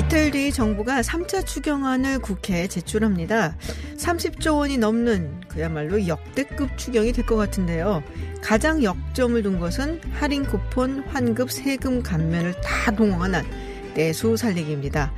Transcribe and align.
이틀 0.00 0.30
뒤 0.30 0.50
정부가 0.50 1.02
3차 1.02 1.44
추경안을 1.44 2.20
국회에 2.20 2.68
제출합니다. 2.68 3.54
30조 3.98 4.56
원이 4.56 4.78
넘는 4.78 5.42
그야말로 5.46 6.06
역대급 6.06 6.78
추경이 6.78 7.12
될 7.12 7.26
것 7.26 7.36
같은데요. 7.36 8.02
가장 8.40 8.82
역점을 8.82 9.42
둔 9.42 9.60
것은 9.60 10.00
할인 10.12 10.46
쿠폰, 10.46 11.00
환급, 11.00 11.50
세금 11.52 12.02
감면을 12.02 12.54
다 12.62 12.90
동원한 12.92 13.44
내수 13.92 14.38
살리기입니다. 14.38 15.12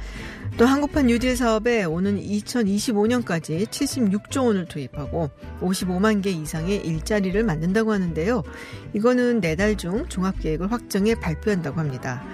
또 0.56 0.66
한국판 0.66 1.06
뉴딜 1.06 1.36
사업에 1.36 1.84
오는 1.84 2.20
2025년까지 2.20 3.68
76조 3.68 4.46
원을 4.46 4.66
투입하고 4.66 5.30
55만 5.60 6.22
개 6.24 6.30
이상의 6.30 6.84
일자리를 6.84 7.40
만든다고 7.44 7.92
하는데요. 7.92 8.42
이거는 8.94 9.40
내달 9.40 9.76
중 9.76 10.08
종합계획을 10.08 10.72
확정해 10.72 11.14
발표한다고 11.14 11.78
합니다. 11.78 12.24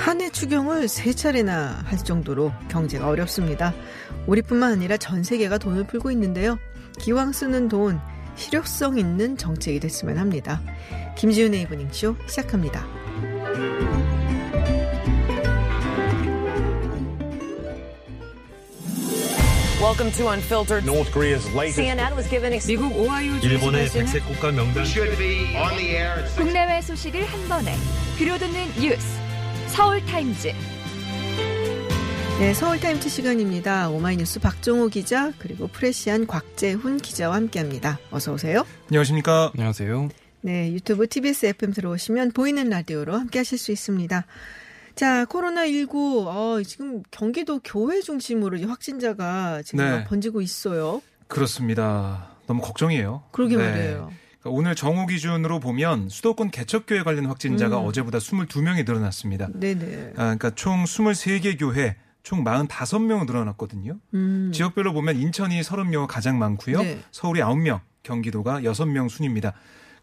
한 0.00 0.20
해 0.20 0.30
추경을 0.30 0.88
세 0.88 1.12
차례나 1.12 1.82
할 1.84 1.98
정도로 1.98 2.52
경제가 2.68 3.06
어렵습니다. 3.08 3.74
우리뿐만 4.26 4.72
아니라 4.72 4.96
전 4.96 5.22
세계가 5.22 5.58
돈을 5.58 5.86
풀고 5.86 6.10
있는데요. 6.12 6.58
기왕 6.98 7.32
쓰는 7.32 7.68
돈 7.68 8.00
실효성 8.34 8.98
있는 8.98 9.36
정책이 9.36 9.78
됐으면 9.80 10.18
합니다. 10.18 10.60
김지윤의 11.16 11.62
이브닝쇼 11.62 12.16
시작합니다. 12.26 12.86
Welcome 19.80 20.10
to 20.12 20.28
Unfiltered. 20.28 20.84
North 20.84 21.10
Korea's 21.10 21.46
latest 21.54 21.78
CNN 21.80 22.14
was 22.14 22.28
given 22.28 22.52
ex- 22.52 22.66
미국 22.66 22.92
오하이오 22.96 23.36
일본의 23.42 23.88
백색 23.90 24.24
국가 24.26 24.50
명단 24.52 24.84
국내외 26.36 26.82
소식을 26.82 27.24
한 27.24 27.48
번에 27.48 27.74
들려듣는 28.18 28.60
뉴스 28.78 29.06
서울타임즈 29.74 30.52
네, 32.40 32.54
서울타임즈 32.54 33.08
시간입니다. 33.08 33.90
오마이뉴스 33.90 34.40
박종호 34.40 34.88
기자 34.88 35.32
그리고 35.38 35.68
프레시안 35.68 36.26
곽재훈 36.26 36.96
기자와 36.98 37.36
함께합니다. 37.36 37.98
어서 38.10 38.32
오세요. 38.32 38.66
안녕하십니까. 38.88 39.52
안녕하세요. 39.54 40.08
네, 40.40 40.72
유튜브 40.72 41.06
TBS 41.06 41.46
FM 41.46 41.72
들어오시면 41.72 42.32
보이는 42.32 42.68
라디오로 42.68 43.12
함께하실 43.14 43.58
수 43.58 43.72
있습니다. 43.72 44.24
자, 44.94 45.24
코로나19 45.26 46.26
어, 46.26 46.62
지금 46.62 47.02
경기도 47.10 47.60
교회 47.62 48.00
중심으로 48.00 48.56
이 48.56 48.64
확진자가 48.64 49.62
지금 49.62 49.84
네. 49.84 49.90
막 49.90 50.08
번지고 50.08 50.40
있어요. 50.40 51.02
그렇습니다. 51.28 52.30
너무 52.46 52.62
걱정이에요. 52.62 53.22
그러게 53.32 53.56
네. 53.56 53.68
말이에요. 53.68 54.10
그러니까 54.40 54.58
오늘 54.58 54.74
정오 54.74 55.06
기준으로 55.06 55.60
보면 55.60 56.08
수도권 56.08 56.50
개척 56.50 56.86
교회 56.86 57.02
관련 57.02 57.26
확진자가 57.26 57.78
음. 57.78 57.86
어제보다 57.86 58.18
22명이 58.18 58.86
늘어났습니다. 58.86 59.48
네네. 59.52 60.12
아, 60.16 60.34
그러니까 60.34 60.50
총 60.50 60.84
23개 60.84 61.58
교회 61.58 61.96
총 62.22 62.44
45명 62.44 63.26
늘어났거든요. 63.26 63.98
음. 64.14 64.50
지역별로 64.52 64.92
보면 64.92 65.16
인천이 65.16 65.60
30명 65.60 66.06
가장 66.06 66.38
많고요. 66.38 66.82
네. 66.82 67.00
서울이 67.10 67.40
9명, 67.40 67.80
경기도가 68.02 68.60
6명 68.60 69.08
순입니다. 69.08 69.52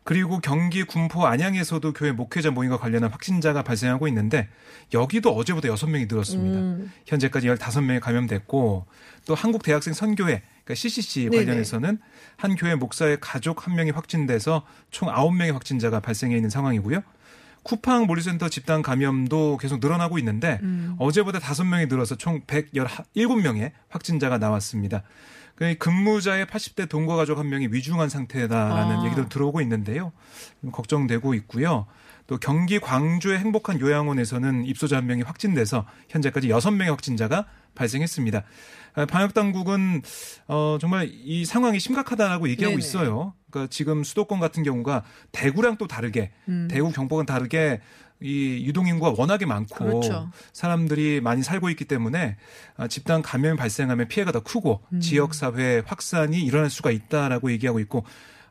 그리고 0.03 0.39
경기 0.39 0.83
군포 0.83 1.27
안양에서도 1.27 1.91
교회 1.91 2.13
목회자 2.13 2.51
모임과 2.51 2.77
관련한 2.77 3.11
확진자가 3.11 3.61
발생하고 3.63 4.07
있는데 4.07 4.47
여기도 4.93 5.35
어제보다 5.35 5.67
6명이 5.67 6.09
늘었습니다. 6.09 6.59
음. 6.59 6.91
현재까지 7.05 7.47
15명이 7.47 7.99
감염됐고 7.99 8.85
또 9.25 9.35
한국 9.35 9.63
대학생 9.63 9.93
선교회 9.93 10.43
그러니까 10.67 10.75
CCC 10.75 11.29
네네. 11.29 11.45
관련해서는 11.45 11.99
한 12.35 12.55
교회 12.55 12.75
목사의 12.75 13.19
가족 13.21 13.65
한 13.65 13.75
명이 13.75 13.91
확진돼서 13.91 14.65
총 14.91 15.07
9명의 15.09 15.53
확진자가 15.53 16.01
발생해 16.01 16.35
있는 16.35 16.49
상황이고요. 16.49 17.01
쿠팡 17.63 18.05
몰리센터 18.05 18.49
집단 18.49 18.81
감염도 18.81 19.57
계속 19.57 19.79
늘어나고 19.79 20.19
있는데 20.19 20.59
음. 20.63 20.95
어제보다 20.99 21.39
5명이 21.39 21.89
늘어서 21.89 22.15
총 22.15 22.41
117명의 22.41 23.71
확진자가 23.89 24.37
나왔습니다. 24.37 25.03
그 25.55 25.75
근무자의 25.77 26.45
80대 26.45 26.87
동거 26.87 27.15
가족 27.15 27.39
한 27.39 27.49
명이 27.49 27.69
위중한 27.71 28.09
상태다라는 28.09 28.97
아. 28.97 29.05
얘기도 29.05 29.27
들어오고 29.27 29.61
있는데요. 29.61 30.11
좀 30.61 30.71
걱정되고 30.71 31.33
있고요. 31.33 31.87
또 32.27 32.37
경기 32.37 32.79
광주의 32.79 33.39
행복한 33.39 33.79
요양원에서는 33.79 34.65
입소자 34.65 34.97
한 34.97 35.07
명이 35.07 35.23
확진돼서 35.23 35.85
현재까지 36.09 36.49
6명의 36.49 36.89
확진자가 36.89 37.45
발생했습니다. 37.73 38.43
아, 38.95 39.05
방역 39.05 39.33
당국은 39.33 40.01
어 40.47 40.77
정말 40.79 41.09
이 41.11 41.45
상황이 41.45 41.79
심각하다라고 41.79 42.49
얘기하고 42.49 42.75
네네. 42.75 42.79
있어요. 42.79 43.33
그러니까 43.49 43.69
지금 43.71 44.03
수도권 44.03 44.39
같은 44.39 44.63
경우가 44.63 45.03
대구랑 45.31 45.77
또 45.77 45.87
다르게 45.87 46.31
음. 46.49 46.67
대구 46.69 46.91
경북은 46.91 47.25
다르게 47.25 47.79
이 48.19 48.63
유동 48.65 48.87
인구가 48.87 49.13
워낙에 49.15 49.45
많고 49.45 49.75
그렇죠. 49.75 50.31
사람들이 50.51 51.21
많이 51.21 51.43
살고 51.43 51.69
있기 51.69 51.85
때문에 51.85 52.37
아, 52.75 52.87
집단 52.87 53.21
감염이 53.21 53.57
발생하면 53.57 54.07
피해가 54.07 54.31
더 54.31 54.41
크고 54.41 54.81
음. 54.91 54.99
지역 54.99 55.33
사회 55.35 55.83
확산이 55.85 56.41
일어날 56.41 56.69
수가 56.69 56.91
있다라고 56.91 57.51
얘기하고 57.51 57.79
있고 57.79 58.03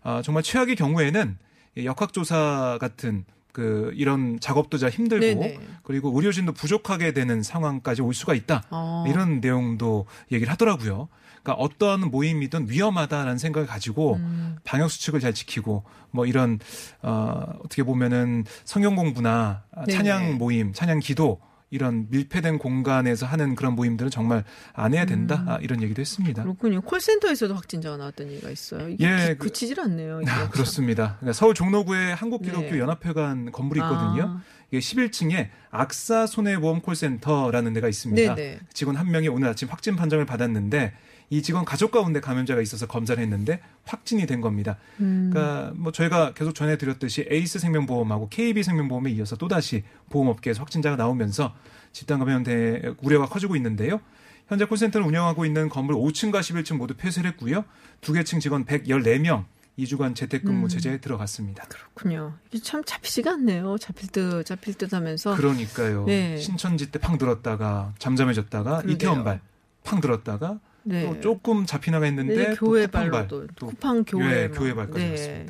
아, 0.03 0.22
정말 0.22 0.44
최악의 0.44 0.76
경우에는 0.76 1.36
이 1.78 1.84
역학조사 1.84 2.78
같은 2.81 3.25
그 3.56 3.91
이런 3.94 4.39
작업도 4.39 4.77
잘 4.77 4.91
힘들고 4.91 5.41
네네. 5.41 5.59
그리고 5.83 6.12
의료진도 6.15 6.53
부족하게 6.53 7.15
되는 7.15 7.43
상황까지 7.43 8.03
올 8.03 8.12
수가 8.12 8.34
있다. 8.34 8.65
어. 8.71 9.06
이런 9.09 9.41
내용도 9.41 10.05
얘기를 10.31 10.53
하더라고요. 10.53 11.09
그러니까 11.43 11.55
어떤 11.55 12.11
모임이든 12.11 12.66
위험하다라는 12.69 13.39
생각을 13.39 13.66
가지고 13.66 14.16
음. 14.16 14.56
방역 14.65 14.91
수칙을 14.91 15.21
잘 15.21 15.33
지키고 15.33 15.84
뭐 16.11 16.27
이런 16.27 16.59
어 17.00 17.45
어떻게 17.65 17.83
보면은 17.83 18.45
성경 18.66 18.95
공부나 18.95 19.62
네네. 19.87 19.97
찬양 19.97 20.37
모임, 20.37 20.75
찬양 20.75 20.99
기도 20.99 21.41
이런 21.76 22.06
밀폐된 22.10 22.59
공간에서 22.59 23.26
하는 23.26 23.54
그런 23.54 23.75
모임들은 23.75 24.10
정말 24.10 24.42
안 24.72 24.94
해야 24.94 25.04
된다 25.04 25.37
음. 25.42 25.48
아, 25.48 25.59
이런 25.60 25.82
얘기도 25.82 26.00
했습니다. 26.00 26.42
그렇군요. 26.42 26.81
콜센터에서도 26.81 27.54
확진자가 27.54 27.98
나왔던 27.98 28.32
얘기가 28.32 28.50
있어요. 28.50 28.88
이게 28.88 29.04
예, 29.06 29.16
그, 29.16 29.37
그- 29.37 29.47
그치질 29.47 29.78
않네요. 29.81 30.22
이게. 30.22 30.31
아, 30.31 30.48
그렇습니다. 30.48 31.16
그러니까 31.20 31.34
서울 31.34 31.54
종로구에 31.54 32.12
한국기독교 32.12 32.70
네. 32.70 32.78
연합회관 32.78 33.53
건물이 33.53 33.78
있거든요. 33.81 34.38
아. 34.38 34.42
이게 34.70 34.78
11층에 34.81 35.48
악사 35.70 36.26
손해보험 36.26 36.81
콜센터라는 36.81 37.72
데가 37.75 37.88
있습니다. 37.88 38.34
네네. 38.34 38.60
직원 38.72 38.97
한 38.97 39.10
명이 39.10 39.28
오늘 39.28 39.48
아침 39.48 39.69
확진 39.69 39.94
판정을 39.94 40.26
받았는데 40.26 40.92
이 41.28 41.42
직원 41.42 41.64
가족 41.64 41.91
가운데 41.91 42.20
감염자가 42.20 42.60
있어서 42.62 42.87
검사를 42.87 43.20
했는데 43.20 43.60
확진이 43.84 44.26
된 44.26 44.41
겁니다. 44.41 44.76
음. 45.00 45.31
그러니까 45.32 45.72
뭐 45.76 45.91
저희가 45.92 46.34
계속 46.34 46.54
전해드렸듯이 46.54 47.26
에이스 47.31 47.59
생명보험하고 47.59 48.28
KB 48.28 48.62
생명보험에 48.62 49.10
이어서 49.12 49.34
또다시 49.36 49.82
보험업계에서 50.10 50.60
확진자가 50.60 50.97
나오면서 50.97 51.54
집단 51.92 52.19
감염대 52.20 52.94
우려가 53.03 53.26
커지고 53.26 53.56
있는데요. 53.56 54.00
현재 54.48 54.65
콜센터를 54.66 55.04
운영하고 55.06 55.44
있는 55.44 55.69
건물 55.69 55.97
5층과 55.97 56.41
11층 56.41 56.76
모두 56.76 56.94
폐쇄를 56.94 57.31
했고요. 57.32 57.65
두 58.00 58.12
개 58.12 58.22
층 58.22 58.38
직원 58.38 58.65
114명 58.65 59.44
2주간 59.78 60.15
재택근무 60.15 60.66
음. 60.66 60.69
제재에 60.69 60.98
들어갔습니다. 60.98 61.65
그렇군요. 61.69 62.34
이게 62.48 62.62
참 62.62 62.82
잡히지가 62.84 63.32
않네요. 63.32 63.76
잡힐 63.78 64.09
듯 64.10 64.44
잡힐 64.44 64.75
듯 64.75 64.94
하면서. 64.94 65.34
그러니까요. 65.34 66.04
네. 66.04 66.36
신천지 66.38 66.91
때 66.92 66.98
팡 67.00 67.19
들었다가 67.19 67.92
잠잠해졌다가 67.98 68.70
그러게요. 68.82 68.94
이태원발 68.94 69.41
팡 69.82 70.00
들었다가 70.00 70.60
네. 70.88 71.02
또 71.04 71.20
조금 71.20 71.66
잡히나가 71.66 72.06
했는데 72.06 72.34
네, 72.34 72.54
또 72.54 72.66
교회 72.66 72.86
쿠팡발, 72.86 73.10
발로도 73.28 73.47
또 73.56 73.66
쿠팡 73.66 74.04
교회 74.04 74.44
예, 74.44 74.48
막. 74.48 74.58
교회 74.58 74.72
발까지 74.74 74.98
네. 75.04 75.47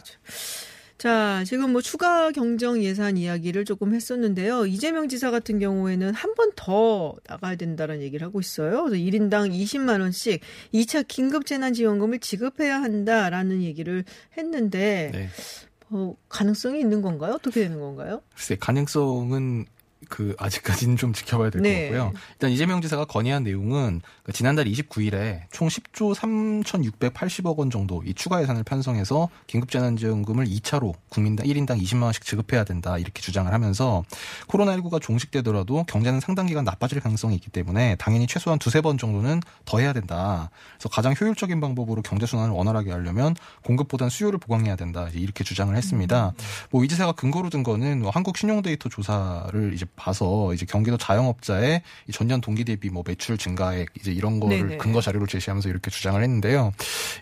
자, 0.98 1.44
지금 1.44 1.72
뭐 1.72 1.82
추가 1.82 2.30
경정 2.32 2.82
예산 2.82 3.18
이야기를 3.18 3.66
조금 3.66 3.94
했었는데요. 3.94 4.64
이재명 4.64 5.08
지사 5.08 5.30
같은 5.30 5.58
경우에는 5.58 6.14
한 6.14 6.34
번 6.34 6.46
더 6.56 7.14
나가야 7.28 7.56
된다는 7.56 8.00
얘기를 8.00 8.26
하고 8.26 8.40
있어요. 8.40 8.84
그래서 8.84 8.96
1인당 8.96 9.50
20만 9.52 10.00
원씩 10.00 10.40
2차 10.72 11.06
긴급 11.06 11.44
재난 11.44 11.74
지원금을 11.74 12.18
지급해야 12.20 12.80
한다라는 12.82 13.62
얘기를 13.62 14.04
했는데 14.38 15.10
네. 15.12 15.28
어, 15.90 16.14
가능성이 16.30 16.80
있는 16.80 17.02
건가요? 17.02 17.34
어떻게 17.34 17.60
되는 17.60 17.78
건가요? 17.78 18.22
글쎄 18.34 18.56
가능성은 18.58 19.66
그 20.08 20.34
아직까지는 20.38 20.96
좀 20.96 21.12
지켜봐야 21.12 21.50
될것 21.50 21.62
네. 21.62 21.90
같고요. 21.90 22.12
일단 22.32 22.50
이재명 22.50 22.80
지사가 22.80 23.04
건의한 23.04 23.42
내용은 23.42 24.00
그 24.22 24.32
지난달 24.32 24.66
29일에 24.66 25.42
총 25.50 25.68
10조 25.68 26.14
3,680억 26.14 27.56
원 27.56 27.70
정도 27.70 28.02
이 28.04 28.14
추가 28.14 28.42
예산을 28.42 28.62
편성해서 28.64 29.28
긴급재난지원금을 29.46 30.46
2차로 30.46 30.94
국민당 31.08 31.46
1인당 31.46 31.80
20만 31.82 32.04
원씩 32.04 32.24
지급해야 32.24 32.64
된다 32.64 32.98
이렇게 32.98 33.20
주장을 33.20 33.52
하면서 33.52 34.04
코로나19가 34.48 35.00
종식되더라도 35.00 35.84
경제는 35.84 36.20
상당 36.20 36.46
기간 36.46 36.64
나빠질 36.64 37.00
가능성이 37.00 37.34
있기 37.36 37.50
때문에 37.50 37.96
당연히 37.96 38.26
최소한 38.26 38.58
두세 38.58 38.80
번 38.80 38.98
정도는 38.98 39.40
더 39.64 39.78
해야 39.78 39.92
된다. 39.92 40.50
그래서 40.76 40.88
가장 40.88 41.14
효율적인 41.18 41.60
방법으로 41.60 42.02
경제 42.02 42.26
순환을 42.26 42.52
원활하게 42.54 42.92
하려면 42.92 43.34
공급보단 43.64 44.08
수요를 44.08 44.38
보강해야 44.38 44.76
된다. 44.76 45.08
이렇게 45.12 45.44
주장을 45.44 45.74
했습니다. 45.74 46.32
뭐이 46.70 46.88
지사가 46.88 47.12
근거로 47.12 47.50
든 47.50 47.62
거는 47.62 48.02
뭐 48.02 48.10
한국 48.10 48.36
신용 48.36 48.62
데이터 48.62 48.88
조사를 48.88 49.72
이제 49.74 49.86
봐서 49.96 50.52
이제 50.52 50.66
경기도 50.66 50.96
자영업자의 50.96 51.82
이 52.08 52.12
전년 52.12 52.40
동기 52.40 52.64
대비 52.64 52.90
뭐 52.90 53.02
매출 53.06 53.38
증가액 53.38 53.88
이제 53.98 54.12
이런 54.12 54.40
거를 54.40 54.58
네네. 54.58 54.76
근거 54.78 55.00
자료를 55.00 55.26
제시하면서 55.26 55.68
이렇게 55.68 55.90
주장을 55.90 56.20
했는데요. 56.22 56.72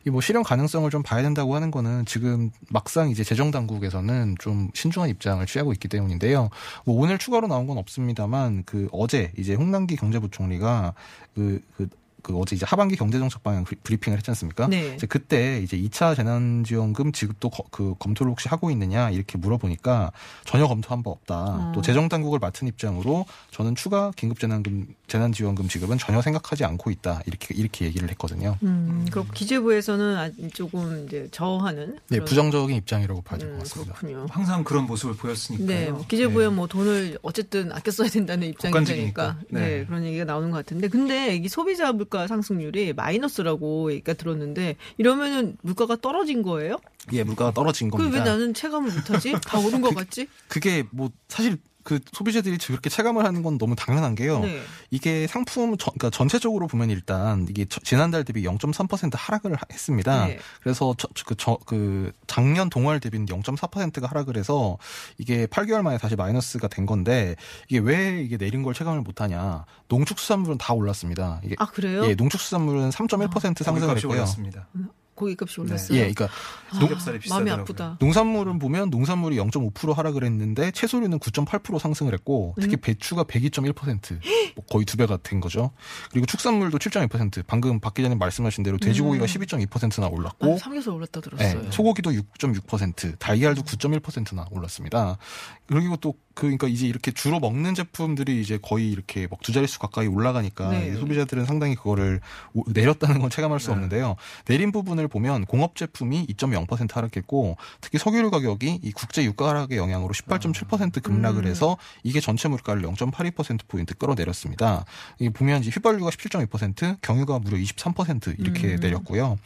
이 0.06 0.14
뭐 0.14 0.20
실현 0.20 0.44
가능성을 0.44 0.88
좀 0.90 1.02
봐야 1.02 1.22
된다고 1.22 1.56
하는 1.56 1.72
거는 1.72 2.06
지금 2.06 2.52
막상 2.70 3.10
이제 3.10 3.24
재정 3.24 3.50
당국에서는 3.50 4.36
좀 4.38 4.70
신중한 4.74 5.10
입장을 5.10 5.44
취하고 5.46 5.72
있기 5.72 5.88
때문인데요. 5.88 6.50
뭐 6.84 7.00
오늘 7.02 7.18
추가로 7.18 7.48
나온 7.48 7.66
건 7.66 7.78
없습니다만 7.78 8.62
그 8.64 8.88
어제 8.92 9.32
이제 9.36 9.54
홍남기 9.54 9.96
경제부총리가 9.96 10.94
그, 11.34 11.60
그, 11.76 11.88
그 12.24 12.36
어제 12.38 12.56
이제 12.56 12.64
하반기 12.66 12.96
경제정책 12.96 13.42
방향 13.42 13.64
브리- 13.64 13.76
브리핑을 13.84 14.16
했지 14.18 14.30
않습니까? 14.30 14.66
네. 14.66 14.94
이제 14.94 15.06
그때 15.06 15.60
이제 15.62 15.76
2차 15.76 16.16
재난지원금 16.16 17.12
지급도 17.12 17.50
거- 17.50 17.64
그 17.70 17.94
검토를 17.98 18.32
혹시 18.32 18.48
하고 18.48 18.70
있느냐 18.70 19.10
이렇게 19.10 19.36
물어보니까 19.36 20.10
전혀 20.46 20.66
검토한 20.66 21.02
바 21.02 21.10
없다. 21.10 21.34
어. 21.36 21.72
또 21.74 21.82
재정 21.82 22.08
당국을 22.08 22.38
맡은 22.38 22.66
입장으로 22.66 23.26
저는 23.50 23.74
추가 23.74 24.10
긴급 24.16 24.40
재난금 24.40 24.86
재난지원금 25.06 25.68
지급은 25.68 25.98
전혀 25.98 26.22
생각하지 26.22 26.64
않고 26.64 26.90
있다. 26.90 27.20
이렇게 27.26 27.54
이렇게 27.54 27.84
얘기를 27.84 28.08
했거든요. 28.10 28.56
음, 28.62 29.06
그리고 29.12 29.28
기재부에서는 29.32 30.16
아- 30.16 30.30
조금 30.54 31.04
이제 31.06 31.28
저하는 31.30 31.98
네, 32.08 32.20
부정적인 32.20 32.74
입장이라고 32.76 33.20
봐야 33.22 33.38
될것 33.38 33.54
음, 33.54 33.58
같습니다. 33.60 33.94
그렇군요. 33.94 34.26
항상 34.30 34.64
그런 34.64 34.86
모습을 34.86 35.14
보였으니까요. 35.16 35.66
네, 35.68 35.90
뭐 35.90 36.04
기재부에 36.06 36.48
네. 36.48 36.54
뭐 36.54 36.66
돈을 36.66 37.18
어쨌든 37.22 37.70
아껴 37.72 37.90
써야 37.90 38.08
된다는 38.08 38.48
입장이 38.48 38.72
국간직이니까. 38.72 39.36
되니까 39.40 39.46
네. 39.50 39.78
네. 39.78 39.84
그런 39.86 40.04
얘기가 40.04 40.24
나오는 40.24 40.50
것 40.50 40.56
같은데 40.58 40.88
근데 40.88 41.34
이게 41.36 41.48
소비자 41.48 41.92
물가 41.92 42.26
상승률이 42.26 42.94
마이너스라고 42.94 43.92
얘기가 43.92 44.14
들었는데 44.14 44.76
이러면은 44.98 45.56
물가가 45.62 45.96
떨어진 45.96 46.42
거예요? 46.42 46.78
예, 47.12 47.22
물가가 47.22 47.52
떨어진 47.52 47.90
그왜 47.90 48.04
겁니다. 48.04 48.24
나는 48.24 48.54
체감을 48.54 48.90
못하지? 48.92 49.34
다 49.44 49.58
오른 49.58 49.80
것 49.82 49.94
같지? 49.94 50.26
그게 50.48 50.84
뭐 50.90 51.10
사실 51.28 51.58
그 51.84 52.00
소비자들이 52.12 52.56
그렇게 52.58 52.88
체감을 52.90 53.24
하는 53.24 53.42
건 53.42 53.58
너무 53.58 53.76
당연한 53.76 54.14
게요. 54.14 54.40
네. 54.40 54.60
이게 54.90 55.26
상품 55.26 55.76
전, 55.76 55.92
그러니까 55.96 56.10
전체적으로 56.10 56.66
보면 56.66 56.88
일단 56.90 57.46
이게 57.48 57.66
저- 57.66 57.80
지난달 57.80 58.24
대비 58.24 58.42
0.3% 58.42 59.12
하락을 59.16 59.54
하- 59.54 59.60
했습니다. 59.70 60.26
네. 60.26 60.38
그래서 60.62 60.94
저, 60.98 61.06
그, 61.26 61.34
저, 61.36 61.58
그 61.66 62.10
작년 62.26 62.70
동월 62.70 63.00
대비는 63.00 63.26
0.4%가 63.26 64.06
하락을 64.08 64.36
해서 64.38 64.78
이게 65.18 65.46
8개월 65.46 65.82
만에 65.82 65.98
다시 65.98 66.16
마이너스가 66.16 66.68
된 66.68 66.86
건데 66.86 67.36
이게 67.68 67.78
왜 67.80 68.22
이게 68.22 68.36
내린 68.38 68.62
걸 68.62 68.72
체감을 68.74 69.02
못하냐? 69.02 69.66
농축수산물은 69.88 70.58
다 70.58 70.72
올랐습니다. 70.72 71.40
이게 71.44 71.54
아 71.58 71.66
그래요? 71.66 72.06
예, 72.06 72.14
농축수산물은 72.14 72.90
3.1% 72.90 73.62
상승을 73.62 73.80
고기값이 73.80 74.06
했고요. 74.06 74.16
올랐습니다. 74.18 74.68
고기값이 75.14 75.56
네. 75.56 75.62
올랐어요. 75.62 75.98
예, 75.98 76.12
그러니까 76.12 76.28
삼겹살이 76.72 77.16
아, 77.16 77.20
비싸더라고요. 77.20 77.50
마음이 77.50 77.62
아프다. 77.62 77.96
농산물은 78.00 78.58
보면 78.58 78.90
농산물이 78.90 79.36
0.5% 79.36 79.94
하락을 79.94 80.24
했는데 80.24 80.70
채소류는 80.70 81.18
9.8% 81.18 81.78
상승을 81.78 82.12
했고 82.12 82.54
특히 82.60 82.76
배추가 82.76 83.24
102.1%뭐 83.24 84.64
거의 84.70 84.84
두 84.84 84.96
배가 84.96 85.16
된 85.22 85.40
거죠. 85.40 85.70
그리고 86.10 86.26
축산물도 86.26 86.78
7.2% 86.78 87.44
방금 87.46 87.80
박 87.80 87.94
기자님 87.94 88.18
말씀하신 88.18 88.64
대로 88.64 88.78
돼지고기가 88.78 89.26
12.2%나 89.26 90.08
올랐고 90.08 90.54
아, 90.54 90.58
삼겹살 90.58 90.94
올랐다 90.94 91.20
들었어요. 91.20 91.62
네, 91.62 91.70
소고기도 91.70 92.10
6.6%, 92.10 93.18
달걀도 93.18 93.62
9.1%나 93.62 94.46
올랐습니다. 94.50 95.18
그리고 95.66 95.96
또 95.96 96.14
그, 96.34 96.42
그러니까 96.42 96.66
이제 96.68 96.86
이렇게 96.86 97.10
주로 97.12 97.38
먹는 97.40 97.74
제품들이 97.74 98.40
이제 98.40 98.58
거의 98.60 98.90
이렇게 98.90 99.26
막 99.30 99.44
두 99.44 99.52
자릿수 99.52 99.78
가까이 99.78 100.06
올라가니까 100.06 100.70
네. 100.70 100.94
소비자들은 100.94 101.44
상당히 101.44 101.74
그거를 101.74 102.20
오- 102.54 102.64
내렸다는 102.66 103.20
건 103.20 103.28
체감할 103.28 103.60
수 103.60 103.66
네. 103.68 103.72
없는데요. 103.74 104.16
내린 104.46 104.72
부분을 104.72 105.06
보면 105.06 105.44
공업 105.44 105.76
제품이 105.76 106.26
2.0% 106.28 106.92
하락했고 106.94 107.56
특히 107.82 107.98
석유류 107.98 108.30
가격이 108.30 108.80
이 108.82 108.92
국제 108.92 109.22
유가 109.24 109.50
하락의 109.50 109.76
영향으로 109.76 110.14
18.7% 110.14 111.02
급락을 111.02 111.44
음. 111.44 111.48
해서 111.50 111.76
이게 112.02 112.20
전체 112.20 112.48
물가를 112.48 112.82
0.82% 112.82 113.60
포인트 113.68 113.94
끌어내렸습니다. 113.94 114.84
이 115.18 115.28
보면 115.28 115.60
이제 115.60 115.70
휘발유가 115.70 116.10
17.2%, 116.10 116.98
경유가 117.02 117.38
무려 117.38 117.58
23% 117.58 118.38
이렇게 118.40 118.74
음. 118.74 118.80
내렸고요. 118.80 119.36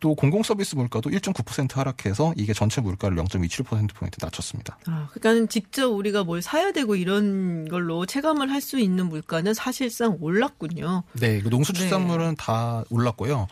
또 0.00 0.14
공공 0.14 0.42
서비스 0.42 0.74
물가도 0.74 1.10
1.9% 1.10 1.74
하락해서 1.76 2.34
이게 2.36 2.52
전체 2.52 2.80
물가를 2.80 3.16
0.27% 3.16 3.94
포인트 3.94 4.18
낮췄습니다. 4.20 4.78
아, 4.86 5.08
그러니까는 5.10 5.48
직접 5.48 5.86
우리가 5.88 6.24
뭘 6.36 6.42
사야 6.42 6.70
되고 6.72 6.96
이런 6.96 7.66
걸로 7.68 8.04
체감을 8.04 8.50
할 8.50 8.60
수 8.66 8.78
있는 8.80 9.08
물가는 9.08 9.54
사실상 9.54 10.16
올랐군요. 10.20 11.04
네, 11.12 11.40
그 11.40 11.48
농수축산물은 11.48 12.34
다 12.36 12.82
올랐고요. 12.90 13.46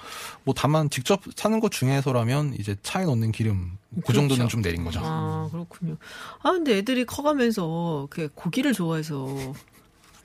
뭐 0.45 0.55
다만 0.57 0.91
직접 0.91 1.21
사는 1.37 1.61
것 1.61 1.71
중에서라면 1.71 2.55
이제 2.59 2.75
차에 2.83 3.05
넣는 3.05 3.31
기름 3.33 3.79
그 4.05 4.13
정도는 4.13 4.37
그렇죠. 4.37 4.49
좀 4.49 4.63
내린 4.63 4.83
거죠. 4.85 5.01
아, 5.03 5.49
그렇군요. 5.53 5.97
아, 6.43 6.51
근데 6.51 6.79
애들이 6.79 7.05
커가면서 7.05 8.09
그 8.11 8.29
고기를 8.35 8.73
좋아해서 8.73 9.25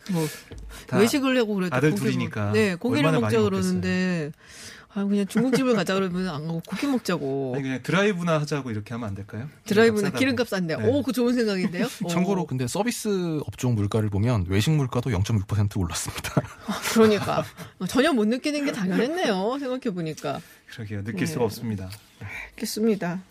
뭐다 0.10 0.98
외식을 0.98 1.38
하고 1.38 1.54
그래도 1.56 1.76
아들 1.76 1.92
고기를 1.92 2.12
둘이니까 2.14 2.46
먹- 2.46 2.54
네, 2.54 2.76
고기를 2.76 3.12
먹자 3.12 3.20
많이 3.22 3.36
그러는데 3.38 4.32
아, 4.92 5.04
그냥 5.06 5.28
중국집을 5.28 5.76
가자 5.76 5.94
그러면 5.94 6.28
안 6.30 6.48
가고 6.48 6.62
고기 6.66 6.88
먹자고. 6.88 7.54
아니 7.54 7.64
그냥 7.64 7.84
드라이브나 7.84 8.40
하자고 8.42 8.72
이렇게 8.72 8.94
하면 8.96 9.10
안 9.10 9.16
될까요? 9.16 9.48
드라이브나 9.66 10.10
기름값. 10.10 10.48
싼데. 10.48 10.78
네. 10.78 10.88
오, 10.88 11.04
그 11.04 11.12
좋은 11.12 11.34
생각인데요? 11.36 11.88
참고로 12.10 12.42
오, 12.42 12.48
근데 12.48 12.68
서비스 12.68 13.40
업종 13.46 13.76
물가를 13.76 14.10
보면 14.10 14.46
외식 14.50 14.72
물가도 14.72 15.12
0.6% 15.12 15.78
올랐습니다. 15.80 16.42
그러니까 16.94 17.44
전혀 17.88 18.12
못 18.12 18.28
느끼는 18.28 18.66
게 18.66 18.72
당연했네요. 18.72 19.60
생각해 19.60 19.94
보니까. 19.94 20.42
그러게요. 20.68 21.04
느낄 21.04 21.20
네. 21.22 21.26
수가 21.28 21.46
없습니다. 21.46 21.90
알겠습니다. 22.52 23.22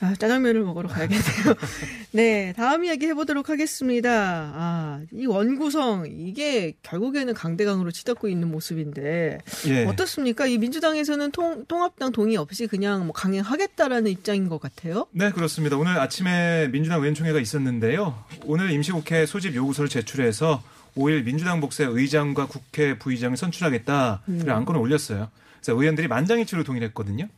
아, 0.00 0.14
짜장면을 0.14 0.62
먹으러 0.62 0.88
가야겠네요. 0.88 1.24
네, 2.12 2.52
다음 2.54 2.84
이야기 2.84 3.06
해보도록 3.06 3.48
하겠습니다. 3.48 4.52
아, 4.54 5.00
이 5.12 5.26
원구성, 5.26 6.06
이게 6.18 6.74
결국에는 6.82 7.32
강대강으로 7.32 7.90
치닫고 7.90 8.28
있는 8.28 8.50
모습인데, 8.50 9.38
예. 9.68 9.84
어떻습니까? 9.86 10.46
이 10.46 10.58
민주당에서는 10.58 11.30
통, 11.30 11.64
통합당 11.66 12.12
동의 12.12 12.36
없이 12.36 12.66
그냥 12.66 13.06
뭐 13.06 13.12
강행하겠다라는 13.12 14.10
입장인 14.10 14.48
것 14.48 14.60
같아요. 14.60 15.06
네, 15.12 15.30
그렇습니다. 15.30 15.78
오늘 15.78 15.98
아침에 15.98 16.68
민주당 16.68 17.00
의원총회가 17.00 17.40
있었는데요. 17.40 18.22
오늘 18.44 18.70
임시국회 18.70 19.24
소집 19.24 19.54
요구서를 19.54 19.88
제출해서 19.88 20.62
5일 20.96 21.24
민주당 21.24 21.60
복세 21.60 21.84
의장과 21.84 22.46
국회 22.46 22.98
부의장을 22.98 23.36
선출하겠다. 23.36 24.22
를 24.26 24.50
안건을 24.50 24.80
올렸어요. 24.80 25.30
그래서 25.60 25.80
의원들이 25.80 26.08
만장일치로 26.08 26.64
동의를 26.64 26.88
했거든요. 26.88 27.28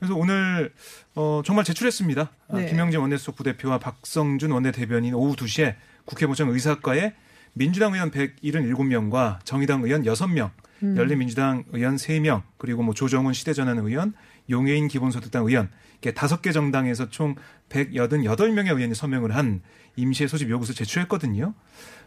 그래서 0.00 0.14
오늘 0.14 0.72
어, 1.14 1.42
정말 1.44 1.64
제출했습니다. 1.64 2.30
아, 2.48 2.56
네. 2.56 2.66
김영진 2.66 3.00
원내수석 3.00 3.36
부대표와 3.36 3.78
박성준 3.78 4.50
원내대변인 4.50 5.14
오후 5.14 5.36
2시에 5.36 5.76
국회 6.06 6.26
모정 6.26 6.48
의사과에 6.48 7.14
민주당 7.52 7.92
의원 7.92 8.10
177명과 8.10 9.44
정의당 9.44 9.82
의원 9.82 10.02
6명, 10.02 10.50
열린민주당 10.96 11.64
의원 11.72 11.96
3명, 11.96 12.42
그리고 12.56 12.82
뭐 12.82 12.94
조정훈 12.94 13.34
시대전환 13.34 13.78
의원, 13.78 14.14
용해인 14.48 14.88
기본소득당 14.88 15.44
의원, 15.44 15.68
이렇게 16.00 16.12
다섯 16.12 16.40
개 16.40 16.52
정당에서 16.52 17.10
총 17.10 17.34
188명의 17.68 18.74
의원이 18.74 18.94
서명을 18.94 19.34
한 19.34 19.60
임시의 19.96 20.28
소집 20.28 20.48
요구서 20.48 20.72
제출했거든요. 20.72 21.54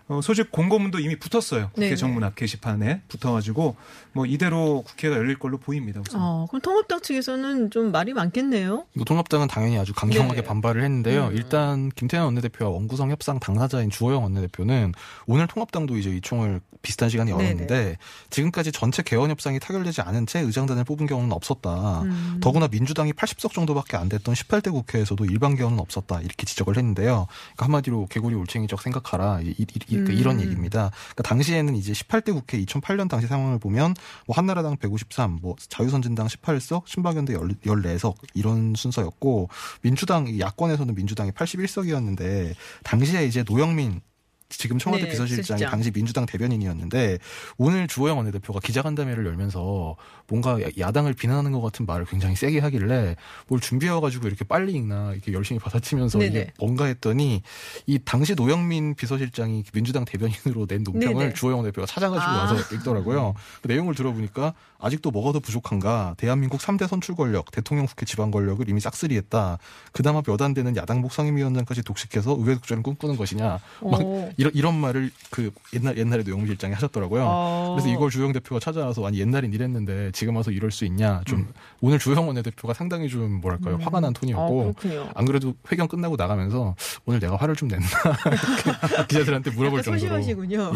어, 0.10 0.20
소집 0.22 0.52
공고문도 0.52 1.00
이미 1.00 1.18
붙었어요. 1.18 1.70
국회 1.70 1.86
네네. 1.86 1.96
정문 1.96 2.24
앞 2.24 2.36
게시판에 2.36 3.02
붙어가지고 3.08 3.76
뭐 4.12 4.26
이대로 4.26 4.84
국회가 4.86 5.16
열릴 5.16 5.40
걸로 5.40 5.58
보입니다. 5.58 6.02
우선. 6.06 6.22
어, 6.22 6.46
그럼 6.50 6.62
통합당 6.62 7.02
측에서는 7.02 7.72
좀 7.72 7.92
말이 7.92 8.14
많겠네요. 8.14 8.86
이거 8.96 9.06
통합당은 9.06 9.48
당연히 9.48 9.78
아주 9.78 9.94
강경하게 9.94 10.42
네. 10.42 10.48
반발을 10.48 10.84
했는데요. 10.84 11.28
음. 11.28 11.36
일단 11.36 11.90
김태현 11.90 12.26
원내대표와 12.26 12.70
원구성 12.72 13.12
협상 13.12 13.40
당사자인 13.40 13.90
주호영 13.90 14.24
원내대표는 14.24 14.94
오늘 15.26 15.48
통합당도 15.48 15.98
이제 15.98 16.10
이 16.10 16.20
총을 16.20 16.60
비슷한 16.84 17.10
시간에 17.10 17.32
네네. 17.32 17.44
열었는데 17.44 17.98
지금까지 18.30 18.72
전체 18.72 19.02
개헌 19.02 19.32
협상이 19.32 19.60
타결되지 19.60 20.02
않은 20.02 20.28
채 20.28 20.40
의장단을 20.42 20.84
뽑은 20.84 21.08
경우는 21.08 21.32
없었다. 21.32 22.02
음. 22.02 22.40
더구나 22.42 22.68
민주당이 22.68 23.13
80석 23.13 23.54
정도밖에 23.54 23.98
안 23.98 24.10
됐던 24.10 24.36
18대 24.36 24.72
국회에서도 24.72 25.25
일반 25.25 25.56
개헌은 25.56 25.80
없었다. 25.80 26.20
이렇게 26.20 26.46
지적을 26.46 26.78
했는데요. 26.78 27.28
그러니까 27.30 27.66
한마디로 27.66 28.08
개구리 28.08 28.36
올챙이적 28.36 28.82
생각하라. 28.82 29.40
이, 29.42 29.56
이, 29.58 29.62
이, 29.62 29.80
그러니까 29.88 30.12
음. 30.12 30.18
이런 30.18 30.42
얘기입니다. 30.42 30.92
그러니까 31.16 31.24
당시에는 31.24 31.75
이제 31.75 31.94
18대 31.94 32.34
국회 32.34 32.63
2008년 32.63 33.10
당시 33.10 33.28
상황을 33.28 33.60
보면 33.60 33.96
뭐 34.28 34.36
한나라당 34.36 34.75
153, 34.78 35.40
뭐 35.42 35.56
자유선진당 35.58 36.28
18석, 36.28 36.84
신박연대 36.86 37.34
14석 37.34 38.16
이런 38.34 38.74
순서였고 38.75 39.48
민주당 39.82 40.28
이 40.28 40.40
야권에서는 40.42 40.94
민주당이 40.94 41.32
81석이었는데 41.32 42.56
당시에 42.84 43.25
이제 43.25 43.44
노영민 43.48 44.02
지금 44.58 44.78
청와대 44.78 45.04
네, 45.06 45.10
비서실장이 45.12 45.42
비서실장. 45.42 45.72
당시 45.72 45.92
민주당 45.92 46.26
대변인이었는데 46.26 47.20
오늘 47.58 47.88
주호영 47.88 48.18
원내대표가 48.18 48.60
기자간담회를 48.60 49.26
열면서 49.26 49.96
뭔가 50.28 50.62
야- 50.62 50.68
야당을 50.78 51.14
비난하는 51.14 51.52
것 51.52 51.62
같은 51.62 51.86
말을 51.86 52.06
굉장히 52.06 52.36
세게 52.36 52.60
하길래 52.60 53.16
뭘 53.48 53.60
준비해와가지고 53.60 54.28
이렇게 54.28 54.44
빨리 54.46 54.74
읽나 54.74 55.12
이렇게 55.14 55.34
열심히 55.34 55.60
받아치면서 55.60 56.20
네네. 56.20 56.32
이게 56.32 56.52
뭔가 56.60 56.86
했더니 56.86 57.42
이 57.86 58.00
당시 58.04 58.36
노영민 58.36 58.96
비서실장이 58.96 59.64
민주당 59.74 60.06
대변인으로 60.06 60.66
낸 60.68 60.84
논평을 60.84 61.16
네네. 61.18 61.34
주호영 61.34 61.60
원내대표가 61.60 61.86
찾아가지고 61.86 62.32
아. 62.32 62.38
와서 62.52 62.76
읽더라고요. 62.76 63.34
그 63.62 63.68
내용을 63.68 63.96
들어보니까 63.96 64.54
아직도 64.80 65.12
뭐가 65.12 65.32
더 65.32 65.40
부족한가? 65.40 66.16
대한민국 66.18 66.60
3대 66.60 66.88
선출 66.88 67.16
권력, 67.16 67.52
대통령, 67.52 67.86
국회, 67.86 68.06
지방 68.06 68.32
권력을 68.32 68.68
이미 68.68 68.80
싹쓸이했다. 68.82 69.58
그나마 69.94 70.22
몇안 70.26 70.54
되는 70.54 70.76
야당복 70.76 71.14
상임위원장까지 71.14 71.84
독식해서 71.84 72.36
의회 72.40 72.56
독재를 72.56 72.84
꿈꾸는 72.84 73.16
것이냐? 73.16 73.60
막 73.82 74.02
오. 74.02 74.30
이런 74.44 74.52
이런 74.56 74.76
말을 74.80 75.10
그 75.30 75.52
옛날 75.74 75.98
옛날에도 75.98 76.32
영민 76.32 76.48
실장이 76.48 76.74
하셨더라고요. 76.74 77.24
어. 77.26 77.76
그래서 77.76 77.88
이걸 77.94 78.10
주영 78.10 78.34
대표가 78.34 78.60
찾아와서 78.60 79.06
아니 79.08 79.20
옛날엔 79.20 79.54
이랬는데 79.54 80.12
지금 80.12 80.36
와서 80.36 80.52
이럴 80.52 80.70
수 80.72 80.84
있냐? 80.86 81.22
좀 81.26 81.48
오늘 81.82 81.98
주영 81.98 82.28
원내대표가 82.28 82.74
상당히 82.74 83.08
좀 83.08 83.40
뭐랄까요 83.40 83.78
화가 83.82 84.02
난 84.02 84.10
아, 84.10 84.14
톤이었고 84.20 84.74
그렇군요. 84.74 85.10
안 85.16 85.26
그래도 85.26 85.54
회견 85.72 85.88
끝나고 85.88 86.16
나가면서 86.18 86.76
오늘 87.06 87.20
내가 87.22 87.38
화를 87.38 87.56
좀 87.56 87.70
냈나 87.70 87.86
기자들한테 89.08 89.52
물어볼 89.52 89.82
정도로. 89.82 90.00
소심하시군요. 90.00 90.72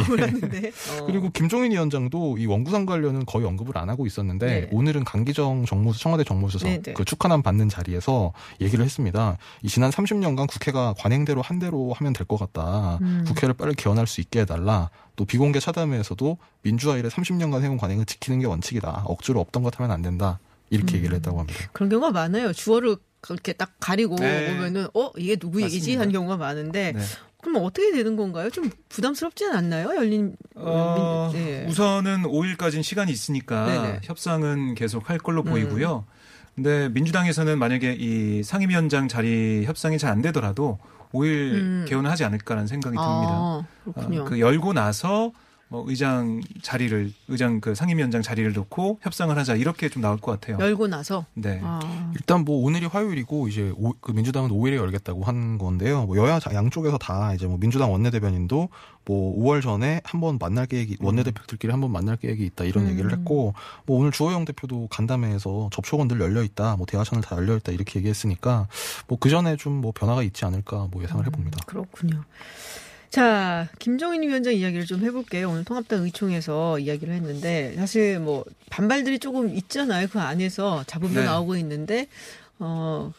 예. 0.54 0.72
어. 1.02 1.06
그리고 1.06 1.30
김종인 1.32 1.72
위원장도 1.74 2.38
이 2.38 2.46
원구상 2.46 2.86
관련은 2.86 3.26
거의 3.26 3.46
언급을 3.46 3.78
안 3.78 3.90
하고 3.90 4.06
있었는데 4.06 4.46
네. 4.46 4.70
오늘은 4.72 5.04
강기정 5.04 5.66
정무수 5.66 6.00
청와대 6.00 6.24
정무수석 6.24 6.70
네, 6.70 6.82
네. 6.82 6.94
그 6.94 7.04
축하남 7.04 7.42
받는 7.42 7.68
자리에서 7.70 8.32
얘기를 8.62 8.84
했습니다. 8.86 9.38
이 9.62 9.68
지난 9.68 9.90
30년간 9.92 10.48
국회가 10.48 10.94
관행대로 10.98 11.42
한 11.42 11.60
대로 11.60 11.92
하면 11.94 12.14
될 12.14 12.28
것 12.28 12.38
같다. 12.38 13.00
음. 13.02 13.24
국회를 13.26 13.54
빨리 13.58 13.74
개헌할 13.76 14.08
수 14.08 14.22
있게 14.22 14.42
해달라. 14.42 14.90
또 15.16 15.26
비공개 15.26 15.60
차담회에서도 15.60 16.38
민주화 16.62 16.98
이래 16.98 17.10
30년간 17.10 17.62
해온 17.64 17.78
관행을 17.78 18.06
지키는 18.06 18.40
게 18.40 18.46
원칙이다. 18.46 19.04
억지로 19.06 19.40
없던 19.42 19.64
것 19.64 19.80
하면 19.80 19.92
안 19.92 20.02
된다. 20.02 20.40
이렇게 20.70 20.94
음. 20.94 20.98
얘기를 20.98 21.16
했다고 21.16 21.40
합니다. 21.40 21.60
그런 21.74 21.90
경우가 21.90 22.12
많아요. 22.12 22.54
주어를 22.54 22.98
그렇게 23.22 23.54
딱 23.54 23.72
가리고 23.80 24.16
네. 24.18 24.48
보면은 24.54 24.88
어 24.94 25.12
이게 25.18 25.36
누구 25.36 25.62
얘기지 25.62 25.80
맞습니다. 25.98 26.02
하는 26.02 26.14
경우가 26.14 26.38
많은데 26.38 26.92
네. 26.94 27.02
그럼 27.42 27.64
어떻게 27.64 27.92
되는 27.92 28.16
건가요? 28.16 28.50
좀 28.50 28.70
부담스럽지는 28.90 29.56
않나요? 29.56 29.96
열린 29.96 30.36
어, 30.56 31.32
민- 31.34 31.42
예. 31.42 31.66
우선은 31.68 32.24
5일까지는 32.24 32.84
시간이 32.84 33.12
있으니까 33.12 33.66
네네. 33.66 34.00
협상은 34.04 34.76
계속 34.76 35.10
할 35.10 35.18
걸로 35.18 35.42
음. 35.42 35.46
보이고요. 35.46 36.06
근데 36.56 36.90
민주당에서는 36.90 37.58
만약에 37.60 37.96
이 38.00 38.44
상임위원장 38.44 39.08
자리 39.08 39.64
협상이 39.66 39.98
잘 39.98 40.12
안 40.12 40.22
되더라도 40.22 40.80
5일 41.14 41.54
음. 41.54 41.86
개원을 41.88 42.10
하지 42.10 42.24
않을까라는 42.24 42.68
생각이 42.68 42.96
듭니다. 42.96 43.32
아. 43.32 43.64
어, 43.86 44.24
그 44.26 44.40
열고 44.40 44.74
나서 44.74 45.32
뭐 45.70 45.84
의장 45.88 46.42
자리를 46.62 47.12
의장 47.28 47.60
그 47.60 47.76
상임위원장 47.76 48.22
자리를 48.22 48.54
놓고 48.54 49.00
협상을 49.02 49.38
하자 49.38 49.56
이렇게 49.56 49.90
좀 49.90 50.02
나올 50.02 50.18
것 50.18 50.32
같아요. 50.40 50.58
열고 50.66 50.88
나서 50.88 51.26
네. 51.34 51.60
아, 51.62 52.12
일단 52.16 52.46
뭐 52.46 52.64
오늘이 52.66 52.86
화요일이고 52.86 53.48
이제 53.50 53.74
오- 53.76 53.94
그 54.00 54.12
민주당은 54.12 54.50
5일에 54.50 54.76
열겠다고 54.76 55.24
한 55.24 55.58
건데요. 55.58 56.06
뭐 56.06 56.16
여야 56.18 56.40
자- 56.40 56.54
양쪽에서 56.54 56.98
다 56.98 57.34
이제 57.34 57.48
뭐 57.48 57.58
민주당 57.58 57.92
원내대변인도 57.92 58.70
뭐 59.06 59.38
5월 59.44 59.62
전에 59.62 60.02
한번 60.06 60.38
만날 60.40 60.66
계획이 60.68 60.98
원내대표들끼리 61.02 61.72
한번 61.72 61.92
만날 61.92 62.16
계획이 62.18 62.46
있다 62.46 62.64
이런 62.64 62.86
음. 62.86 62.90
얘기를 62.92 63.12
했고 63.12 63.54
뭐 63.86 64.00
오늘 64.00 64.12
주호영 64.12 64.46
대표도 64.46 64.88
간담회에서 64.90 65.70
접촉원들 65.74 66.20
열려 66.22 66.44
있다, 66.44 66.76
뭐 66.78 66.86
대화 66.86 67.04
채널 67.04 67.24
다 67.24 67.36
열려 67.36 67.56
있다 67.58 67.72
이렇게 67.74 68.00
얘기했으니까 68.00 68.68
뭐 69.08 69.18
그 69.20 69.30
전에 69.30 69.56
좀 69.58 69.78
뭐 69.82 69.92
변화가 69.94 70.24
있지 70.24 70.44
않을까 70.46 70.88
뭐 70.92 71.04
예상을 71.04 71.26
해 71.26 71.30
봅니다. 71.30 71.60
그렇군요. 71.66 72.24
자, 73.10 73.68
김종인 73.80 74.24
위원장 74.24 74.54
이야기를 74.54 74.86
좀 74.86 75.04
해볼게요. 75.04 75.50
오늘 75.50 75.64
통합당 75.64 76.04
의총에서 76.04 76.80
이야기를 76.80 77.14
했는데 77.14 77.74
사실 77.76 78.20
뭐 78.20 78.44
반발들이 78.70 79.20
조금 79.20 79.56
있잖아요. 79.56 80.08
그 80.08 80.20
안에서 80.20 80.84
잡음도 80.88 81.22
네. 81.22 81.26
나오고 81.26 81.56
있는데 81.58 82.08
어. 82.60 83.12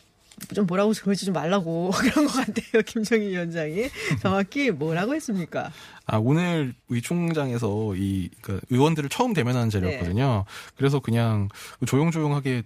좀 0.55 0.67
뭐라고 0.69 0.93
그러지 0.93 1.25
좀 1.27 1.35
말라고 1.35 1.91
그런 1.99 2.25
것 2.29 2.33
같아요. 2.33 2.83
김정인 2.87 3.31
위원장이 3.31 3.89
정확히 4.23 4.71
뭐라고 4.71 5.17
했습니까? 5.17 5.73
아 6.07 6.19
오늘 6.19 6.75
의총장에서 6.89 7.97
이그 7.97 8.61
의원들을 8.71 9.09
처음 9.09 9.33
대면하는 9.35 9.69
자리였거든요. 9.69 10.45
그래서 10.77 11.01
그냥 11.01 11.49
조용조용하게 11.85 12.63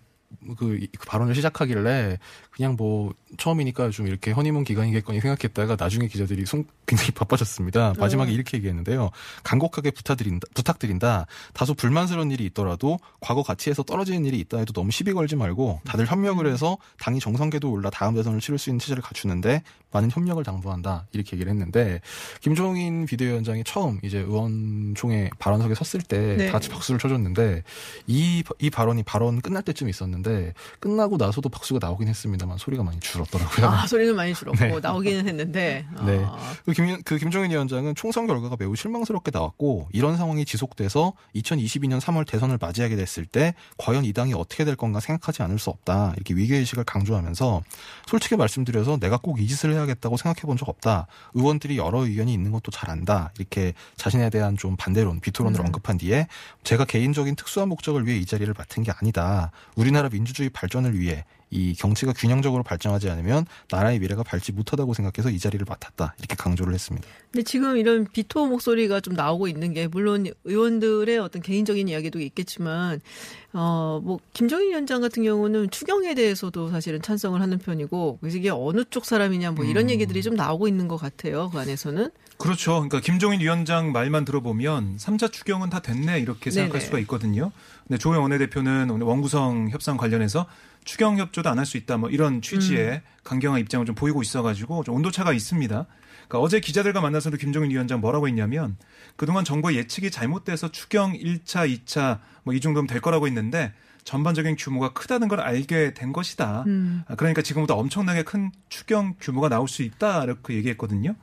그, 0.58 0.76
이- 0.82 0.86
그 0.98 1.06
발언을 1.06 1.34
시작하길래 1.34 2.18
그냥 2.52 2.76
뭐 2.76 3.14
처음이니까 3.38 3.90
좀 3.90 4.06
이렇게 4.06 4.30
허니문 4.30 4.64
기간이겠거니 4.64 5.20
생각했다가 5.20 5.76
나중에 5.78 6.06
기자들이 6.06 6.44
손 6.44 6.66
굉장히 6.86 7.10
바빠졌습니다. 7.16 7.94
마지막에 7.98 8.30
어. 8.30 8.34
이렇게 8.34 8.58
얘기했는데요. 8.58 9.10
간곡하게 9.42 9.90
부탁드린다, 9.90 10.46
부탁드린다. 10.54 11.26
다소 11.54 11.72
불만스러운 11.74 12.30
일이 12.30 12.44
있더라도 12.46 12.98
과거 13.20 13.42
가치에서 13.42 13.82
떨어지는 13.82 14.26
일이 14.26 14.38
있다 14.40 14.58
해도 14.58 14.72
너무 14.74 14.90
시비 14.90 15.12
걸지 15.14 15.34
말고 15.36 15.80
다들 15.84 16.06
협력을 16.10 16.46
해서 16.46 16.76
당이 16.98 17.20
정상궤도 17.20 17.70
올라 17.70 17.88
다음 17.88 18.14
대선을 18.14 18.40
치를 18.40 18.58
수 18.58 18.68
있는 18.68 18.78
체제를 18.78 19.02
갖추는데 19.02 19.62
많은 19.90 20.10
협력을 20.10 20.42
당부한다. 20.42 21.06
이렇게 21.12 21.36
얘기를 21.36 21.50
했는데 21.50 22.00
김종인 22.40 23.06
비대위원장이 23.06 23.64
처음 23.64 23.98
이제 24.02 24.18
의원총회 24.18 25.30
발언석에 25.38 25.74
섰을 25.74 26.02
때 26.02 26.36
네. 26.36 26.46
다 26.46 26.52
같이 26.52 26.68
박수를 26.68 26.98
쳐줬는데 26.98 27.62
이, 28.06 28.42
이 28.58 28.70
발언이 28.70 29.02
발언 29.04 29.40
끝날 29.40 29.62
때쯤 29.62 29.88
있었는데 29.88 30.54
끝나고 30.80 31.16
나서도 31.16 31.48
박수가 31.48 31.78
나오긴 31.80 32.08
했습니다 32.08 32.41
만 32.46 32.58
소리가 32.58 32.82
많이 32.82 32.98
줄었더라고요. 33.00 33.66
아, 33.66 33.86
소리는 33.86 34.14
많이 34.16 34.34
줄었고 34.34 34.58
네. 34.64 34.80
나오기는 34.80 35.28
했는데. 35.28 35.86
네. 36.06 36.24
아, 36.24 36.54
그, 36.64 36.72
김, 36.72 37.02
그 37.02 37.18
김종인 37.18 37.50
위원장은 37.50 37.94
총선 37.94 38.26
결과가 38.26 38.56
매우 38.58 38.74
실망스럽게 38.76 39.30
나왔고 39.32 39.88
이런 39.92 40.16
상황이 40.16 40.44
지속돼서 40.44 41.12
2022년 41.36 42.00
3월 42.00 42.26
대선을 42.26 42.58
맞이하게 42.60 42.96
됐을 42.96 43.26
때 43.26 43.54
과연 43.78 44.04
이 44.04 44.12
당이 44.12 44.34
어떻게 44.34 44.64
될 44.64 44.76
건가 44.76 45.00
생각하지 45.00 45.42
않을 45.42 45.58
수 45.58 45.70
없다 45.70 46.12
이렇게 46.16 46.34
위기의식을 46.34 46.84
강조하면서 46.84 47.62
솔직히 48.06 48.36
말씀드려서 48.36 48.98
내가 48.98 49.16
꼭 49.18 49.38
이 49.38 49.46
짓을 49.48 49.72
해야겠다고 49.72 50.16
생각해 50.16 50.42
본 50.42 50.56
적 50.56 50.68
없다 50.68 51.06
의원들이 51.34 51.78
여러 51.78 52.04
의견이 52.04 52.32
있는 52.32 52.52
것도 52.52 52.70
잘 52.70 52.90
안다 52.90 53.32
이렇게 53.38 53.72
자신에 53.96 54.28
대한 54.30 54.56
좀 54.56 54.76
반대론 54.76 55.20
비토론을 55.20 55.58
음. 55.60 55.66
언급한 55.66 55.96
뒤에 55.98 56.26
제가 56.62 56.84
개인적인 56.84 57.34
특수한 57.36 57.68
목적을 57.70 58.06
위해 58.06 58.18
이 58.18 58.26
자리를 58.26 58.52
맡은 58.56 58.82
게 58.82 58.92
아니다 58.92 59.50
우리나라 59.74 60.08
민주주의 60.10 60.50
발전을 60.50 60.98
위해 60.98 61.24
이 61.52 61.74
경치가 61.74 62.14
균형적으로 62.14 62.62
발전하지 62.62 63.10
않으면 63.10 63.44
나라의 63.70 63.98
미래가 63.98 64.22
밝지 64.22 64.52
못하다고 64.52 64.94
생각해서 64.94 65.30
이 65.30 65.38
자리를 65.38 65.64
맡았다 65.68 66.14
이렇게 66.18 66.34
강조를 66.34 66.72
했습니다. 66.72 67.06
근데 67.30 67.44
지금 67.44 67.76
이런 67.76 68.06
비토 68.10 68.46
목소리가 68.46 69.00
좀 69.00 69.14
나오고 69.14 69.48
있는 69.48 69.74
게 69.74 69.86
물론 69.86 70.26
의원들의 70.44 71.18
어떤 71.18 71.42
개인적인 71.42 71.88
이야기도 71.88 72.20
있겠지만 72.20 73.00
어뭐 73.52 74.18
김정인 74.32 74.70
위원장 74.70 75.02
같은 75.02 75.22
경우는 75.22 75.70
추경에 75.70 76.14
대해서도 76.14 76.70
사실은 76.70 77.02
찬성을 77.02 77.38
하는 77.38 77.58
편이고 77.58 78.18
그래서 78.20 78.38
이게 78.38 78.48
어느 78.48 78.84
쪽 78.88 79.04
사람이냐 79.04 79.50
뭐 79.50 79.66
이런 79.66 79.84
음. 79.84 79.90
얘기들이 79.90 80.22
좀 80.22 80.34
나오고 80.34 80.68
있는 80.68 80.88
것 80.88 80.96
같아요 80.96 81.50
그 81.50 81.58
안에서는 81.58 82.08
그렇죠. 82.42 82.72
그러니까 82.72 83.00
김종인 83.00 83.40
위원장 83.40 83.92
말만 83.92 84.24
들어보면 84.24 84.96
3차 84.96 85.30
추경은 85.30 85.70
다 85.70 85.78
됐네 85.78 86.18
이렇게 86.18 86.50
생각할 86.50 86.80
네네. 86.80 86.84
수가 86.84 86.98
있거든요. 87.00 87.52
근데 87.86 87.98
조영 87.98 88.22
원내대표는 88.22 88.90
오늘 88.90 89.06
원구성 89.06 89.68
협상 89.70 89.96
관련해서 89.96 90.46
추경 90.84 91.18
협조도 91.18 91.48
안 91.48 91.58
할 91.58 91.66
수 91.66 91.76
있다 91.76 91.96
뭐 91.96 92.10
이런 92.10 92.42
취지의 92.42 92.90
음. 92.94 93.00
강경한 93.24 93.60
입장을 93.60 93.84
좀 93.86 93.94
보이고 93.94 94.20
있어가지고 94.22 94.84
좀 94.84 94.94
온도차가 94.96 95.32
있습니다. 95.32 95.86
그러니까 96.28 96.38
어제 96.40 96.60
기자들과 96.60 97.00
만나서도 97.00 97.36
김종인 97.36 97.70
위원장 97.70 98.00
뭐라고 98.00 98.26
했냐면 98.28 98.76
그동안 99.16 99.44
정부의 99.44 99.76
예측이 99.76 100.10
잘못돼서 100.10 100.70
추경 100.70 101.12
1차, 101.12 101.68
2차 101.84 102.20
뭐 102.44 102.54
이 102.54 102.60
정도면 102.60 102.86
될 102.86 103.00
거라고 103.00 103.26
했는데 103.26 103.72
전반적인 104.04 104.56
규모가 104.56 104.92
크다는 104.94 105.28
걸 105.28 105.40
알게 105.40 105.94
된 105.94 106.12
것이다. 106.12 106.64
음. 106.66 107.04
아, 107.06 107.14
그러니까 107.14 107.42
지금보다 107.42 107.74
엄청나게 107.74 108.24
큰 108.24 108.50
추경 108.68 109.14
규모가 109.20 109.48
나올 109.48 109.68
수 109.68 109.82
있다 109.82 110.24
이렇게 110.24 110.54
얘기했거든요. 110.54 111.14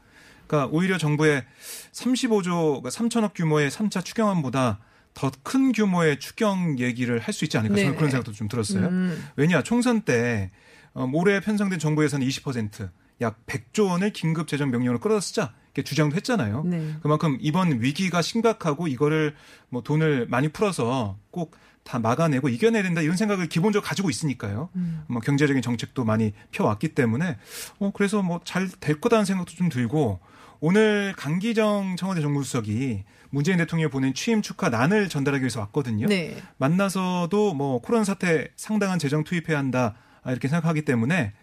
그러니까 0.47 0.69
오히려 0.73 0.97
정부의 0.97 1.43
35조 1.91 2.83
3천억 2.83 3.33
규모의 3.35 3.69
3차 3.69 4.03
추경안보다 4.05 4.79
더 5.13 5.31
큰 5.43 5.71
규모의 5.71 6.19
추경 6.19 6.79
얘기를 6.79 7.19
할 7.19 7.33
수 7.33 7.45
있지 7.45 7.57
않을까 7.57 7.75
저는 7.75 7.91
네. 7.91 7.95
그런 7.97 8.09
생각도 8.09 8.31
좀 8.31 8.47
들었어요. 8.47 8.87
음. 8.87 9.27
왜냐 9.35 9.61
총선 9.63 10.01
때 10.01 10.51
어, 10.93 11.09
올해 11.13 11.39
편성된 11.39 11.79
정부 11.79 12.03
예산 12.03 12.21
20%약 12.21 13.45
100조 13.45 13.89
원을 13.89 14.13
긴급 14.13 14.47
재정 14.47 14.71
명령으로 14.71 14.99
끌어다 14.99 15.19
쓰자 15.19 15.53
이렇게 15.67 15.83
주장도 15.83 16.15
했잖아요. 16.15 16.63
네. 16.65 16.95
그만큼 17.01 17.37
이번 17.41 17.81
위기가 17.81 18.21
심각하고 18.21 18.87
이거를 18.87 19.35
뭐 19.69 19.81
돈을 19.83 20.27
많이 20.29 20.49
풀어서 20.49 21.17
꼭 21.31 21.57
다 21.83 21.97
막아내고 21.97 22.49
이겨내야 22.49 22.83
된다 22.83 23.01
이런 23.01 23.17
생각을 23.17 23.47
기본적으로 23.47 23.87
가지고 23.87 24.11
있으니까요. 24.11 24.69
음. 24.75 25.03
뭐 25.07 25.21
경제적인 25.21 25.63
정책도 25.63 26.03
많이 26.03 26.33
펴왔기 26.51 26.89
때문에 26.89 27.37
어 27.79 27.91
그래서 27.95 28.21
뭐 28.21 28.41
잘 28.43 28.69
될 28.79 29.01
거다는 29.01 29.25
생각도 29.25 29.53
좀 29.55 29.69
들고 29.69 30.19
오늘 30.59 31.13
강기정 31.17 31.95
청와대 31.95 32.21
정무수석이 32.21 33.05
문재인 33.29 33.57
대통령이 33.57 33.91
보낸 33.91 34.13
취임 34.13 34.41
축하 34.41 34.69
난을 34.69 35.09
전달하기 35.09 35.43
위해서 35.43 35.59
왔거든요. 35.61 36.07
네. 36.07 36.35
만나서도 36.57 37.53
뭐 37.53 37.79
코로나 37.81 38.03
사태 38.03 38.49
상당한 38.55 38.99
재정 38.99 39.23
투입해야 39.23 39.57
한다. 39.57 39.95
이렇게 40.25 40.47
생각하기 40.47 40.83
때문에 40.83 41.33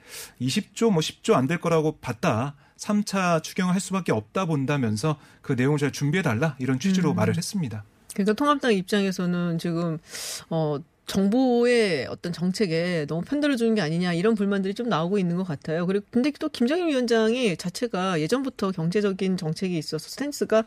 20조 0.40 0.90
뭐 0.92 1.00
10조 1.00 1.34
안 1.34 1.46
될 1.46 1.60
거라고 1.60 1.98
봤다. 1.98 2.54
3차 2.76 3.42
추경을 3.42 3.72
할 3.72 3.80
수밖에 3.80 4.12
없다 4.12 4.44
본다면서 4.44 5.16
그 5.40 5.52
내용을 5.54 5.78
잘 5.78 5.92
준비해 5.92 6.22
달라 6.22 6.56
이런 6.58 6.78
취지로 6.78 7.10
음. 7.12 7.16
말을 7.16 7.36
했습니다. 7.36 7.84
그러니까 8.12 8.34
통합당 8.34 8.74
입장에서는 8.74 9.58
지금 9.58 9.98
어 10.50 10.76
정부의 11.06 12.06
어떤 12.08 12.32
정책에 12.32 13.06
너무 13.08 13.22
편들어 13.22 13.56
주는 13.56 13.74
게 13.74 13.80
아니냐 13.80 14.12
이런 14.12 14.34
불만들이 14.34 14.74
좀 14.74 14.88
나오고 14.88 15.18
있는 15.18 15.36
것 15.36 15.44
같아요. 15.44 15.86
그리고 15.86 16.04
근데 16.10 16.30
또 16.38 16.48
김정일 16.48 16.88
위원장이 16.88 17.56
자체가 17.56 18.20
예전부터 18.20 18.72
경제적인 18.72 19.36
정책이 19.36 19.78
있어서 19.78 20.08
스탠스가 20.08 20.64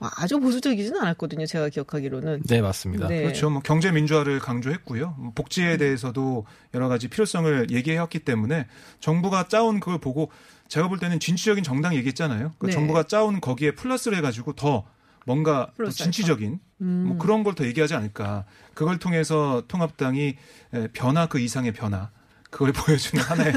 아주 0.00 0.40
보수적이지는 0.40 1.00
않았거든요. 1.00 1.46
제가 1.46 1.68
기억하기로는. 1.68 2.42
네, 2.48 2.60
맞습니다. 2.62 3.06
네. 3.08 3.22
그렇죠. 3.22 3.50
뭐 3.50 3.60
경제 3.62 3.90
민주화를 3.92 4.38
강조했고요. 4.38 5.14
뭐 5.18 5.32
복지에 5.34 5.76
대해서도 5.76 6.46
여러 6.74 6.88
가지 6.88 7.08
필요성을 7.08 7.70
얘기해왔기 7.70 8.20
때문에 8.20 8.66
정부가 9.00 9.48
짜온 9.48 9.78
그걸 9.80 9.98
보고 9.98 10.30
제가 10.68 10.88
볼 10.88 10.98
때는 10.98 11.20
진취적인 11.20 11.62
정당 11.64 11.94
얘기했잖아요. 11.94 12.52
그 12.58 12.66
네. 12.66 12.72
정부가 12.72 13.02
짜온 13.02 13.40
거기에 13.40 13.72
플러스를 13.72 14.16
해가지고 14.18 14.54
더 14.54 14.84
뭔가 15.26 15.70
더 15.76 15.90
진취적인 15.90 16.60
음. 16.80 17.04
뭐 17.08 17.18
그런 17.18 17.44
걸 17.44 17.54
더 17.54 17.66
얘기하지 17.66 17.94
않을까. 17.94 18.46
그걸 18.72 18.98
통해서 18.98 19.64
통합당이 19.68 20.36
에, 20.74 20.88
변화 20.94 21.26
그 21.26 21.38
이상의 21.40 21.72
변화. 21.72 22.10
그걸 22.50 22.72
보여주는 22.72 23.22
하나의 23.22 23.54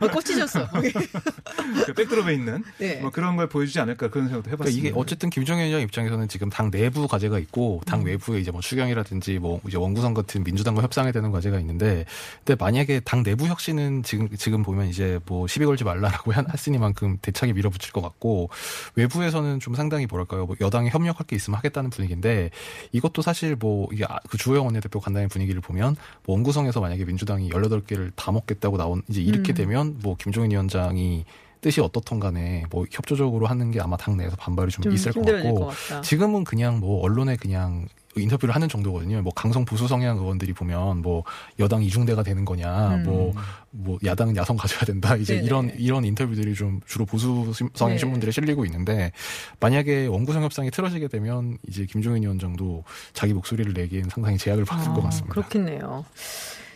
어, 0.00 0.08
꽂히셨어. 0.08 0.66
그 1.86 1.92
백드롭에 1.94 2.34
있는 2.34 2.64
네. 2.78 2.96
뭐 3.00 3.10
그런 3.10 3.36
걸 3.36 3.48
보여주지 3.48 3.78
않을까 3.80 4.08
그런 4.08 4.28
생각도 4.28 4.44
그러니까 4.44 4.64
해봤습니다. 4.64 4.88
이게 4.88 4.98
어쨌든 4.98 5.28
김정일 5.30 5.66
위원장 5.66 5.82
입장에서는 5.82 6.26
지금 6.28 6.48
당 6.48 6.70
내부 6.70 7.06
과제가 7.06 7.38
있고 7.38 7.82
당 7.86 8.02
외부에 8.02 8.40
이제 8.40 8.50
뭐 8.50 8.60
추경이라든지 8.60 9.38
뭐 9.38 9.60
이제 9.68 9.76
원구성 9.76 10.14
같은 10.14 10.42
민주당과 10.42 10.82
협상해야 10.82 11.12
되는 11.12 11.30
과제가 11.30 11.60
있는데 11.60 12.06
근데 12.44 12.56
만약에 12.62 13.00
당 13.00 13.22
내부 13.22 13.46
혁신은 13.46 14.02
지금 14.04 14.28
지금 14.36 14.62
보면 14.62 14.88
이제 14.88 15.18
뭐 15.26 15.46
시비 15.46 15.66
걸지 15.66 15.84
말라라고 15.84 16.32
한- 16.32 16.46
했으니만큼 16.50 17.18
대차게 17.20 17.52
밀어붙일 17.52 17.92
것 17.92 18.00
같고 18.00 18.48
외부에서는 18.94 19.60
좀 19.60 19.74
상당히 19.74 20.06
뭐랄까요 20.06 20.46
뭐 20.46 20.56
여당에 20.60 20.88
협력할 20.90 21.26
게 21.26 21.36
있으면 21.36 21.58
하겠다는 21.58 21.90
분위기인데 21.90 22.50
이것도 22.92 23.22
사실 23.22 23.54
뭐 23.54 23.88
이게 23.92 24.04
아- 24.08 24.18
그 24.30 24.38
주호영 24.38 24.64
원내대표 24.64 24.98
간다는 25.00 25.28
분위기를 25.28 25.60
보면 25.60 25.96
뭐 26.24 26.36
원구성에서 26.36 26.80
만약에 26.80 27.04
민주당이 27.04 27.50
18개를 27.50 28.12
다 28.16 28.29
먹겠다고 28.32 28.76
나온 28.76 29.02
이제 29.08 29.20
이렇게 29.20 29.52
음. 29.52 29.54
되면 29.54 29.98
뭐 30.02 30.16
김종인 30.16 30.50
위원장이 30.50 31.24
뜻이 31.60 31.80
어떻던 31.80 32.20
간에 32.20 32.64
뭐 32.70 32.86
협조적으로 32.90 33.46
하는 33.46 33.70
게 33.70 33.80
아마 33.80 33.96
당 33.96 34.16
내에서 34.16 34.34
반발이 34.36 34.70
좀, 34.70 34.82
좀 34.82 34.92
있을 34.92 35.12
것 35.12 35.24
같고 35.24 35.66
것. 35.66 36.02
지금은 36.02 36.44
그냥 36.44 36.80
뭐 36.80 37.02
언론에 37.02 37.36
그냥 37.36 37.86
인터뷰를 38.16 38.54
하는 38.54 38.68
정도거든요. 38.68 39.22
뭐 39.22 39.32
강성 39.34 39.64
보수 39.64 39.86
성향 39.86 40.16
의원들이 40.18 40.52
보면 40.54 41.02
뭐 41.02 41.22
여당 41.58 41.82
이중대가 41.82 42.22
되는 42.22 42.44
거냐, 42.44 42.96
음. 42.96 43.02
뭐 43.04 43.32
뭐 43.72 43.98
야당은 44.04 44.36
야성 44.36 44.56
가져야 44.56 44.80
된다. 44.80 45.14
이제 45.16 45.34
네네. 45.34 45.46
이런 45.46 45.72
이런 45.76 46.04
인터뷰들이 46.04 46.54
좀 46.54 46.80
주로 46.86 47.04
보수 47.06 47.52
성향 47.74 47.94
네. 47.94 47.98
신문들에 47.98 48.30
실리고 48.32 48.64
있는데 48.66 49.12
만약에 49.60 50.06
원구성 50.06 50.42
협상이 50.42 50.70
틀어지게 50.70 51.08
되면 51.08 51.58
이제 51.68 51.86
김종인 51.86 52.22
위원장도 52.22 52.84
자기 53.12 53.32
목소리를 53.32 53.72
내기엔 53.72 54.08
상당히 54.08 54.38
제약을 54.38 54.64
받을 54.64 54.92
것 54.92 55.00
아, 55.00 55.04
같습니다. 55.04 55.34
그렇겠네요. 55.34 56.04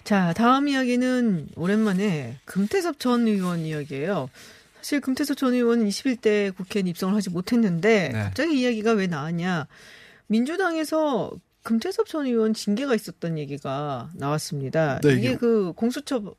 자, 0.04 0.34
다음 0.37 0.68
이야기는 0.68 1.49
오랜만에 1.56 2.37
금태섭 2.44 2.99
전 3.00 3.26
의원 3.26 3.61
이야기예요. 3.61 4.28
사실 4.76 5.00
금태섭 5.00 5.37
전 5.38 5.54
의원은 5.54 5.88
21대 5.88 6.54
국회에 6.54 6.82
입성을 6.84 7.14
하지 7.14 7.30
못했는데 7.30 8.11
네. 8.12 8.18
갑자기 8.18 8.61
이야기가 8.61 8.92
왜 8.92 9.06
나왔냐? 9.06 9.66
민주당에서 10.26 11.30
금태섭 11.62 12.06
전 12.08 12.26
의원 12.26 12.52
징계가 12.52 12.94
있었던 12.94 13.38
얘기가 13.38 14.11
나왔습니다. 14.14 15.00
네, 15.00 15.12
이게 15.14 15.20
이게- 15.28 15.37
그 15.37 15.73
공수처 15.75 16.34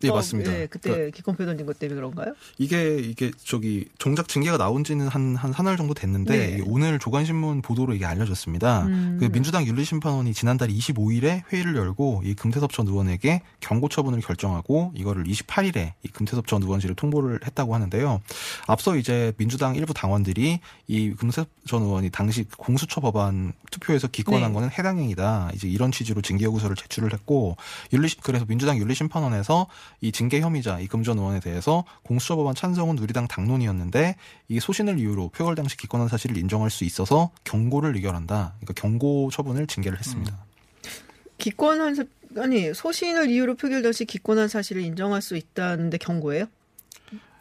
네, 0.00 0.10
맞습니다. 0.10 0.52
예, 0.52 0.66
그때 0.66 0.90
그러니까 0.90 1.16
기권표 1.16 1.46
던진 1.46 1.64
것 1.66 1.78
때문에 1.78 1.96
그런가요? 1.96 2.34
이게 2.58 2.98
이게 2.98 3.30
저기 3.42 3.88
정작 3.98 4.28
징계가 4.28 4.58
나온 4.58 4.84
지는 4.84 5.08
한한 5.08 5.52
사날 5.52 5.78
정도 5.78 5.94
됐는데 5.94 6.56
네. 6.56 6.62
오늘 6.66 6.98
조간신문 6.98 7.62
보도로 7.62 7.94
이게 7.94 8.04
알려졌습니다. 8.04 8.84
음. 8.86 9.16
그 9.18 9.30
민주당 9.30 9.66
윤리심판원이 9.66 10.34
지난달 10.34 10.68
25일에 10.68 11.44
회의를 11.50 11.76
열고 11.76 12.22
이 12.24 12.34
금태섭 12.34 12.72
전 12.72 12.86
의원에게 12.86 13.40
경고 13.60 13.88
처분을 13.88 14.20
결정하고 14.20 14.92
이거를 14.94 15.24
28일에 15.24 15.92
이 16.02 16.08
금태섭 16.08 16.46
전 16.46 16.62
의원실에 16.62 16.94
통보를 16.94 17.40
했다고 17.46 17.74
하는데요. 17.74 18.20
앞서 18.66 18.96
이제 18.96 19.32
민주당 19.38 19.76
일부 19.76 19.94
당원들이 19.94 20.60
이 20.88 21.10
금태섭 21.14 21.48
전 21.66 21.82
의원이 21.82 22.10
당시 22.10 22.44
공수처 22.58 23.00
법안 23.00 23.54
투표에서 23.70 24.08
기권한 24.08 24.50
네. 24.50 24.54
거는 24.54 24.70
해당 24.70 24.98
행위다. 24.98 25.50
이제 25.54 25.68
이런 25.68 25.90
취지로 25.90 26.20
징계 26.20 26.44
요구서를 26.44 26.76
제출을 26.76 27.14
했고 27.14 27.56
윤리 27.94 28.08
그래서 28.22 28.44
민주당 28.44 28.76
윤리심판원에서 28.76 29.66
이 30.00 30.12
징계 30.12 30.40
혐의자 30.40 30.78
이금전 30.80 31.18
의원에 31.18 31.40
대해서 31.40 31.84
공수처 32.02 32.36
법안 32.36 32.54
찬성은 32.54 32.98
우리당 32.98 33.28
당론이었는데 33.28 34.16
이게 34.48 34.60
소신을 34.60 34.98
이유로 34.98 35.30
표결 35.30 35.54
당시 35.54 35.76
기권한 35.76 36.08
사실을 36.08 36.36
인정할 36.36 36.70
수 36.70 36.84
있어서 36.84 37.30
경고를 37.44 37.94
의결한다. 37.96 38.54
그러니까 38.60 38.72
경고 38.80 39.30
처분을 39.30 39.66
징계를 39.66 39.98
했습니다. 39.98 40.36
기권한 41.38 41.94
사- 41.94 42.04
아니 42.38 42.72
소신을 42.74 43.30
이유로 43.30 43.54
표결 43.56 43.82
당시 43.82 44.04
기권한 44.04 44.48
사실을 44.48 44.82
인정할 44.82 45.22
수 45.22 45.36
있다는데 45.36 45.98
경고예요? 45.98 46.46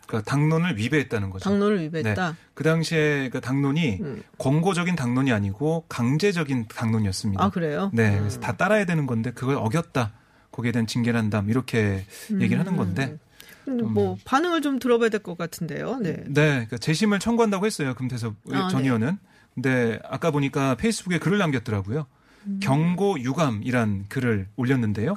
그러니까 0.07 0.29
당론을 0.29 0.77
위배했다는 0.77 1.31
거죠. 1.31 1.43
당론을 1.49 1.81
위배했다. 1.81 2.37
그 2.53 2.63
당시에 2.63 3.29
그 3.29 3.41
당론이 3.41 3.97
음. 4.01 4.23
권고적인 4.37 4.95
당론이 4.95 5.31
아니고 5.31 5.85
강제적인 5.89 6.67
당론이었습니다. 6.67 7.43
아 7.43 7.49
그래요? 7.49 7.89
네, 7.91 8.17
그래서 8.19 8.39
다 8.39 8.55
따라야 8.55 8.85
되는 8.85 9.07
건데 9.07 9.31
그걸 9.31 9.55
어겼다. 9.55 10.13
거기에 10.55 10.71
대한 10.71 10.87
징계를 10.87 11.19
한담 11.19 11.49
이렇게 11.49 12.05
얘기를 12.39 12.59
하는 12.59 12.77
건데 12.77 13.17
근데 13.65 13.83
뭐 13.83 14.15
반응을 14.23 14.61
좀 14.61 14.79
들어봐야 14.79 15.09
될 15.09 15.19
것 15.21 15.37
같은데요. 15.37 15.97
네. 15.97 16.13
네, 16.27 16.49
그러니까 16.49 16.77
재심을 16.77 17.19
청구한다고 17.19 17.65
했어요. 17.65 17.93
금태섭 17.95 18.35
아, 18.51 18.69
전 18.69 18.81
네. 18.81 18.87
의원은. 18.87 19.17
근데 19.53 19.99
아까 20.07 20.31
보니까 20.31 20.75
페이스북에 20.75 21.17
글을 21.17 21.37
남겼더라고요. 21.39 22.05
음. 22.47 22.59
경고 22.61 23.19
유감이란 23.19 24.05
글을 24.07 24.47
올렸는데요. 24.55 25.15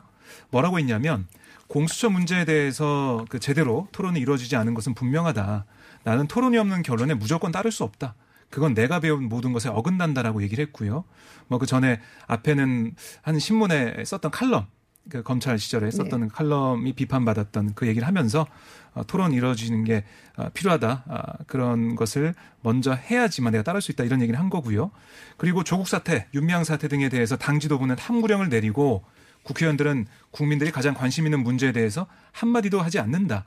뭐라고 0.50 0.78
했냐면 0.78 1.26
공수처 1.68 2.08
문제에 2.10 2.44
대해서 2.46 3.24
그 3.28 3.38
제대로 3.38 3.86
토론이 3.92 4.18
이루어지지 4.18 4.56
않은 4.56 4.74
것은 4.74 4.94
분명하다. 4.94 5.66
나는 6.04 6.26
토론이 6.26 6.56
없는 6.58 6.82
결론에 6.82 7.14
무조건 7.14 7.52
따를 7.52 7.70
수 7.70 7.84
없다. 7.84 8.14
그건 8.50 8.72
내가 8.72 8.98
배운 9.00 9.28
모든 9.28 9.52
것에 9.52 9.68
어긋난다라고 9.68 10.42
얘기를 10.42 10.64
했고요. 10.66 11.04
뭐 11.48 11.58
그 11.58 11.66
전에 11.66 12.00
앞에는 12.26 12.94
한 13.20 13.38
신문에 13.38 14.04
썼던 14.06 14.30
칼럼, 14.30 14.66
그 15.10 15.22
검찰 15.22 15.58
시절에 15.58 15.90
썼던 15.90 16.20
네. 16.20 16.28
칼럼이 16.32 16.92
비판받았던 16.92 17.74
그 17.74 17.86
얘기를 17.86 18.06
하면서 18.06 18.46
어, 18.94 19.04
토론 19.06 19.32
이루어지는 19.32 19.84
게 19.84 20.04
어, 20.36 20.48
필요하다. 20.52 21.04
아, 21.06 21.22
그런 21.46 21.94
것을 21.94 22.34
먼저 22.62 22.92
해야지만 22.92 23.52
내가 23.52 23.62
따를 23.62 23.80
수 23.80 23.92
있다. 23.92 24.04
이런 24.04 24.20
얘기를 24.20 24.38
한 24.38 24.50
거고요. 24.50 24.90
그리고 25.36 25.64
조국 25.64 25.88
사태, 25.88 26.26
윤미향 26.34 26.64
사태 26.64 26.88
등에 26.88 27.08
대해서 27.08 27.36
당 27.36 27.60
지도부는 27.60 27.96
함구령을 27.98 28.48
내리고 28.48 29.04
국회의원들은 29.44 30.06
국민들이 30.30 30.70
가장 30.70 30.94
관심 30.94 31.24
있는 31.26 31.42
문제에 31.42 31.72
대해서 31.72 32.06
한마디도 32.32 32.80
하지 32.80 32.98
않는다. 32.98 33.44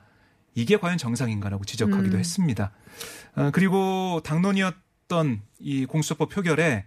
이게 0.56 0.78
과연 0.78 0.98
정상인가라고 0.98 1.64
지적하기도 1.64 2.18
음. 2.18 2.20
했습니다. 2.20 2.72
어, 3.36 3.52
그리고 3.54 4.22
당론이었던 4.24 5.42
이 5.60 5.86
공수처법 5.86 6.30
표결에 6.30 6.86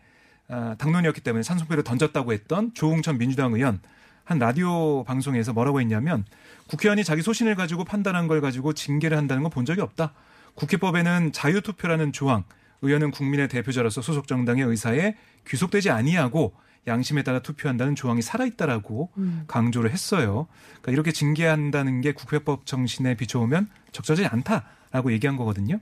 어, 0.49 0.75
당론이었기 0.79 1.21
때문에 1.23 1.43
산소표를 1.43 1.85
던졌다고 1.85 2.33
했던 2.33 2.73
조웅천 2.75 3.19
민주당 3.19 3.55
의원 3.55 3.81
한 4.25 4.39
라디오 4.39 5.05
방송에서 5.05 5.53
뭐라고 5.53 5.81
했냐면 5.81 6.25
국회의원이 6.69 7.05
자기 7.05 7.23
소신을 7.23 7.55
가지고 7.55 7.85
판단한 7.85 8.27
걸 8.27 8.41
가지고 8.41 8.73
징계를 8.73 9.17
한다는 9.17 9.43
건 9.43 9.51
본 9.51 9.65
적이 9.65 9.83
없다. 9.83 10.13
국회법에는 10.55 11.33
자유투표라는 11.33 12.13
조항, 12.13 12.45
의원은 12.83 13.11
국민의 13.11 13.49
대표자로서 13.49 14.03
소속 14.03 14.27
정당의 14.27 14.65
의사에 14.65 15.17
귀속되지 15.47 15.91
아니하고 15.91 16.55
양심에 16.87 17.23
따라 17.23 17.41
투표한다는 17.41 17.95
조항이 17.95 18.21
살아있다라고 18.21 19.11
음. 19.17 19.45
강조를 19.47 19.91
했어요. 19.91 20.47
그러니까 20.83 20.93
이렇게 20.93 21.13
징계한다는 21.13 22.01
게 22.03 22.13
국회법 22.13 22.67
정신에 22.67 23.15
비춰오면 23.15 23.69
적절하지 23.93 24.27
않다라고 24.27 25.13
얘기한 25.13 25.37
거거든요. 25.37 25.81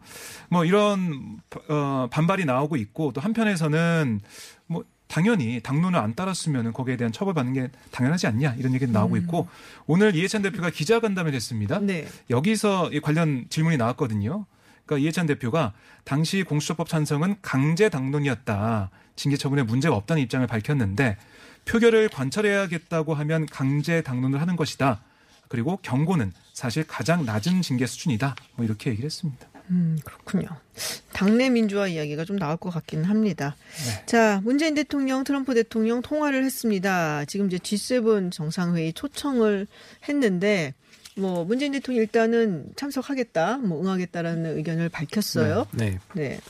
뭐 0.49 0.65
이런 0.65 1.39
어, 1.69 2.09
반발이 2.11 2.45
나오고 2.45 2.77
있고 2.77 3.13
또 3.13 3.21
한편에서는 3.21 4.21
뭐 4.67 4.85
당연히 5.13 5.61
당론을 5.61 5.99
안 5.99 6.15
따랐으면 6.15 6.73
거기에 6.73 6.97
대한 6.97 7.13
처벌받는 7.13 7.53
게 7.53 7.71
당연하지 7.91 8.27
않냐 8.29 8.55
이런 8.55 8.73
얘기도 8.73 8.93
나오고 8.93 9.19
있고 9.19 9.47
오늘 9.87 10.17
이해찬 10.17 10.41
대표가 10.41 10.71
기자간담회를 10.71 11.37
했습니다. 11.37 11.81
네. 11.81 12.07
여기서 12.31 12.91
이 12.93 13.01
관련 13.01 13.45
질문이 13.51 13.77
나왔거든요. 13.77 14.47
그러니까 14.87 15.05
이해찬 15.05 15.27
대표가 15.27 15.75
당시 16.05 16.43
공수처법 16.43 16.89
찬성은 16.89 17.37
강제 17.43 17.91
당론이었다. 17.91 18.89
징계 19.15 19.37
처분에 19.37 19.65
문제가 19.65 19.95
없다는 19.97 20.23
입장을 20.23 20.47
밝혔는데 20.47 21.19
표결을 21.67 22.09
관찰해야겠다고 22.09 23.13
하면 23.13 23.45
강제 23.45 24.01
당론을 24.01 24.41
하는 24.41 24.57
것이다. 24.57 25.03
그리고 25.49 25.79
경고는 25.83 26.33
사실 26.55 26.87
가장 26.87 27.27
낮은 27.27 27.61
징계 27.61 27.85
수준이다. 27.85 28.35
뭐 28.57 28.65
이렇게 28.65 28.89
얘기를 28.89 29.05
했습니다. 29.05 29.52
음, 29.73 29.99
그렇군요. 30.05 30.49
당내 31.13 31.49
민주화 31.49 31.87
이야기가 31.89 32.25
좀 32.25 32.39
나올 32.39 32.57
것 32.59 32.71
같기는 32.71 33.05
합니다. 33.05 33.57
네. 33.87 34.07
자, 34.07 34.41
문재인 34.45 34.75
대통령, 34.75 35.25
트럼프 35.25 35.55
대통령 35.55 36.03
통화를 36.03 36.45
했습니다. 36.45 37.25
지금 37.25 37.47
이제 37.47 37.57
G7 37.57 38.31
정상회의 38.31 38.93
초청을 38.93 39.67
했는데 40.09 40.75
뭐 41.17 41.45
문재인 41.45 41.73
대통령 41.73 42.03
일단은 42.03 42.67
참석하겠다, 42.77 43.59
뭐 43.59 43.81
응하겠다라는 43.83 44.57
의견을 44.57 44.89
밝혔어요. 44.89 45.67
네. 45.73 45.99
네. 46.15 46.41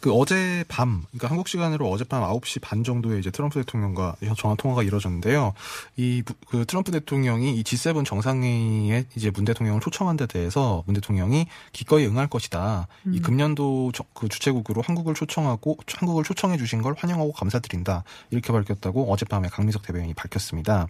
그 0.00 0.12
어제 0.12 0.64
밤, 0.68 1.04
그러니까 1.10 1.28
한국 1.28 1.48
시간으로 1.48 1.88
어젯밤 1.90 2.22
9시 2.22 2.60
반 2.60 2.82
정도에 2.84 3.18
이제 3.18 3.30
트럼프 3.30 3.60
대통령과 3.60 4.16
전화 4.36 4.54
통화가 4.56 4.82
이루어졌는데요. 4.82 5.54
이 5.96 6.22
그 6.48 6.64
트럼프 6.66 6.90
대통령이 6.92 7.56
이 7.58 7.62
G7 7.64 8.04
정상회의에 8.04 9.06
이제 9.16 9.30
문 9.30 9.44
대통령을 9.44 9.80
초청한 9.80 10.16
데 10.16 10.26
대해서 10.26 10.82
문 10.86 10.94
대통령이 10.94 11.46
기꺼이 11.72 12.06
응할 12.06 12.28
것이다. 12.28 12.86
이 13.12 13.20
금년도 13.20 13.92
저- 13.94 14.04
그 14.14 14.28
주최국으로 14.28 14.82
한국을 14.82 15.14
초청하고 15.14 15.78
한국을 15.94 16.24
초청해 16.24 16.58
주신 16.58 16.82
걸 16.82 16.94
환영하고 16.96 17.32
감사드린다. 17.32 18.04
이렇게 18.30 18.52
밝혔다고 18.52 19.10
어젯밤에 19.12 19.48
강민석 19.48 19.82
대변인이 19.82 20.14
밝혔습니다. 20.14 20.88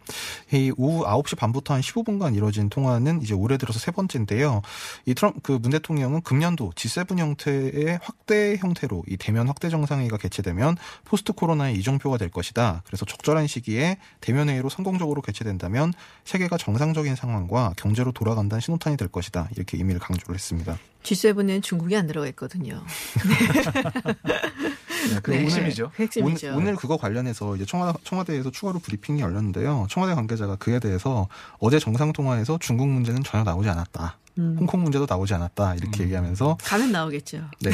이 0.52 0.72
오후 0.76 1.04
9시 1.04 1.36
반부터 1.36 1.74
한 1.74 1.80
15분간 1.80 2.34
이뤄진 2.34 2.68
통화는 2.68 3.21
이제 3.22 3.34
올해 3.34 3.56
들어서 3.56 3.78
세 3.78 3.90
번째인데요. 3.90 4.62
이 5.06 5.14
트럼프 5.14 5.40
그 5.40 5.58
문 5.62 5.70
대통령은 5.70 6.22
금년도 6.22 6.72
G7 6.74 7.18
형태의 7.18 8.00
확대 8.02 8.56
형태로 8.56 9.04
이 9.08 9.16
대면 9.16 9.46
확대 9.46 9.70
정상회의가 9.70 10.16
개최되면 10.16 10.76
포스트 11.04 11.32
코로나의 11.32 11.76
이정표가 11.76 12.18
될 12.18 12.30
것이다. 12.30 12.82
그래서 12.84 13.06
적절한 13.06 13.46
시기에 13.46 13.98
대면 14.20 14.48
회의로 14.48 14.68
성공적으로 14.68 15.22
개최된다면 15.22 15.92
세계가 16.24 16.56
정상적인 16.56 17.14
상황과 17.14 17.74
경제로 17.76 18.10
돌아간다는 18.12 18.60
신호탄이 18.60 18.96
될 18.96 19.08
것이다. 19.08 19.48
이렇게 19.54 19.76
의미를 19.76 20.00
강조를 20.00 20.34
했습니다. 20.34 20.76
G7에는 21.04 21.62
중국이 21.62 21.96
안 21.96 22.06
들어가 22.06 22.26
있거든요. 22.28 22.82
네, 25.10 25.20
그 25.22 25.30
네. 25.30 25.38
핵심이죠. 25.40 25.90
그 25.96 26.02
핵심이죠. 26.02 26.48
오늘, 26.48 26.58
오늘 26.58 26.76
그거 26.76 26.96
관련해서 26.96 27.56
이제 27.56 27.64
청와대, 27.64 27.98
청와대에서 28.04 28.50
추가로 28.50 28.78
브리핑이 28.78 29.20
열렸는데요. 29.20 29.86
청와대 29.90 30.14
관계자가 30.14 30.56
그에 30.56 30.78
대해서 30.78 31.28
어제 31.58 31.78
정상 31.78 32.12
통화에서 32.12 32.58
중국 32.60 32.88
문제는 32.88 33.22
전혀 33.22 33.44
나오지 33.44 33.68
않았다. 33.68 34.18
음. 34.38 34.56
홍콩 34.58 34.82
문제도 34.82 35.06
나오지 35.08 35.34
않았다. 35.34 35.74
이렇게 35.74 36.04
얘기하면서 36.04 36.58
가면 36.62 36.92
나오겠죠. 36.92 37.42
네. 37.60 37.70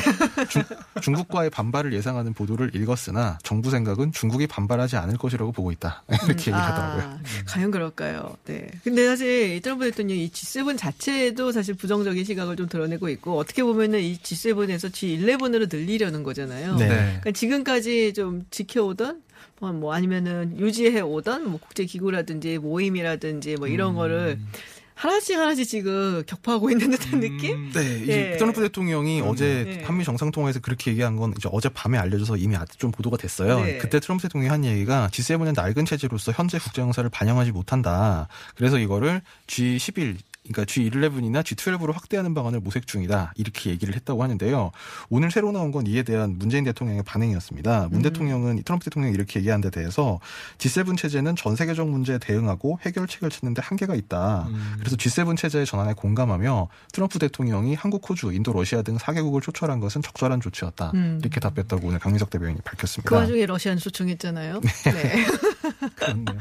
중, 0.48 0.62
중국과의 1.00 1.50
반발을 1.50 1.92
예상하는 1.92 2.34
보도를 2.34 2.74
읽었으나 2.74 3.38
정부 3.42 3.70
생각은 3.70 4.12
중국이 4.12 4.46
반발하지 4.46 4.96
않을 4.96 5.16
것이라고 5.18 5.52
보고 5.52 5.70
있다. 5.70 6.02
이렇게 6.26 6.32
얘기를 6.32 6.58
하더라고요. 6.58 7.02
아, 7.02 7.18
과연 7.46 7.70
그럴까요? 7.70 8.36
네. 8.46 8.68
근데 8.82 9.06
사실 9.06 9.54
이 9.54 9.60
트럼프 9.60 9.84
대통령이 9.90 10.24
이 10.24 10.30
G7 10.30 10.76
자체도 10.76 11.52
사실 11.52 11.74
부정적인 11.74 12.24
시각을 12.24 12.56
좀 12.56 12.68
드러내고 12.68 13.08
있고 13.10 13.38
어떻게 13.38 13.62
보면은 13.62 14.00
이 14.00 14.18
G7에서 14.18 14.90
G11으로 14.90 15.72
늘리려는 15.72 16.22
거잖아요. 16.22 16.76
네. 16.76 16.88
그러니까 16.88 17.30
지금까지 17.30 18.14
좀 18.14 18.44
지켜오던 18.50 19.22
뭐, 19.60 19.72
뭐 19.72 19.92
아니면은 19.92 20.58
유지해 20.58 21.00
오던 21.00 21.50
뭐 21.50 21.60
국제 21.60 21.84
기구라든지 21.84 22.58
모임이라든지 22.58 23.56
뭐 23.56 23.68
이런 23.68 23.94
거를 23.94 24.38
하나씩 24.98 25.38
하나씩 25.38 25.68
지금 25.68 26.24
격파하고 26.26 26.70
있는 26.70 26.90
듯한 26.90 27.20
느낌? 27.20 27.54
음, 27.54 27.72
네, 27.72 28.00
이제 28.02 28.32
예. 28.32 28.37
트럼프 28.37 28.61
대통령이 28.61 29.20
어제 29.20 29.64
네. 29.64 29.84
한미 29.84 30.02
정상통화에서 30.02 30.58
그렇게 30.58 30.90
얘기한 30.90 31.14
건 31.14 31.32
이제 31.38 31.48
어제 31.52 31.68
밤에 31.68 31.96
알려져서 31.98 32.37
이미 32.37 32.56
아- 32.56 32.64
좀 32.78 32.90
보도가 32.90 33.16
됐어요. 33.16 33.61
네. 33.61 33.78
그때 33.78 34.00
트럼프 34.00 34.22
대통령이 34.22 34.50
한 34.50 34.64
얘기가 34.64 35.08
G7의 35.12 35.54
낡은 35.54 35.84
체제로서 35.84 36.32
현재 36.32 36.58
국제 36.58 36.82
정사를 36.82 37.08
반영하지 37.11 37.52
못한다. 37.52 38.26
그래서 38.56 38.78
이거를 38.78 39.22
G11 39.46 40.16
그러니까 40.50 40.64
G11이나 40.64 41.42
G12로 41.42 41.92
확대하는 41.92 42.34
방안을 42.34 42.61
모색 42.61 42.87
중이다. 42.87 43.32
이렇게 43.37 43.70
얘기를 43.70 43.94
했다고 43.94 44.22
하는데요. 44.22 44.70
오늘 45.11 45.30
새로 45.30 45.52
나온 45.52 45.72
건 45.72 45.87
이에 45.87 46.02
대한 46.02 46.37
문재인 46.38 46.64
대통령의 46.64 47.02
반응이었습니다. 47.04 47.84
음. 47.84 47.90
문 47.90 48.02
대통령은 48.02 48.62
트럼프 48.62 48.84
대통령이 48.84 49.14
이렇게 49.14 49.40
얘기한 49.40 49.61
데 49.61 49.70
대해서 49.70 50.20
G7 50.58 50.96
체제는 50.96 51.37
전 51.37 51.56
세계적 51.56 51.88
문제에 51.88 52.18
대응하고 52.18 52.78
해결책을 52.82 53.30
찾는데 53.30 53.62
한계가 53.62 53.94
있다. 53.94 54.46
음. 54.48 54.74
그래서 54.78 54.96
G7 54.96 55.37
체제의 55.37 55.66
전환에 55.66 55.92
공감하며 55.94 56.68
트럼프 56.92 57.18
대통령이 57.18 57.74
한국, 57.74 58.08
호주, 58.08 58.32
인도, 58.32 58.52
러시아 58.52 58.82
등 58.82 58.96
4개국을 58.96 59.42
초청한 59.42 59.80
것은 59.80 60.02
적절한 60.02 60.40
조치였다. 60.40 60.92
음. 60.94 61.18
이렇게 61.20 61.40
답했다고 61.40 61.88
오늘 61.88 61.98
강민석 61.98 62.30
대변인이 62.30 62.61
밝혔습니다. 62.62 63.08
그 63.08 63.14
와중에 63.14 63.46
러시아는 63.46 63.78
초청했잖아요. 63.78 64.61
네. 64.84 65.24
그렇네요. 65.96 66.38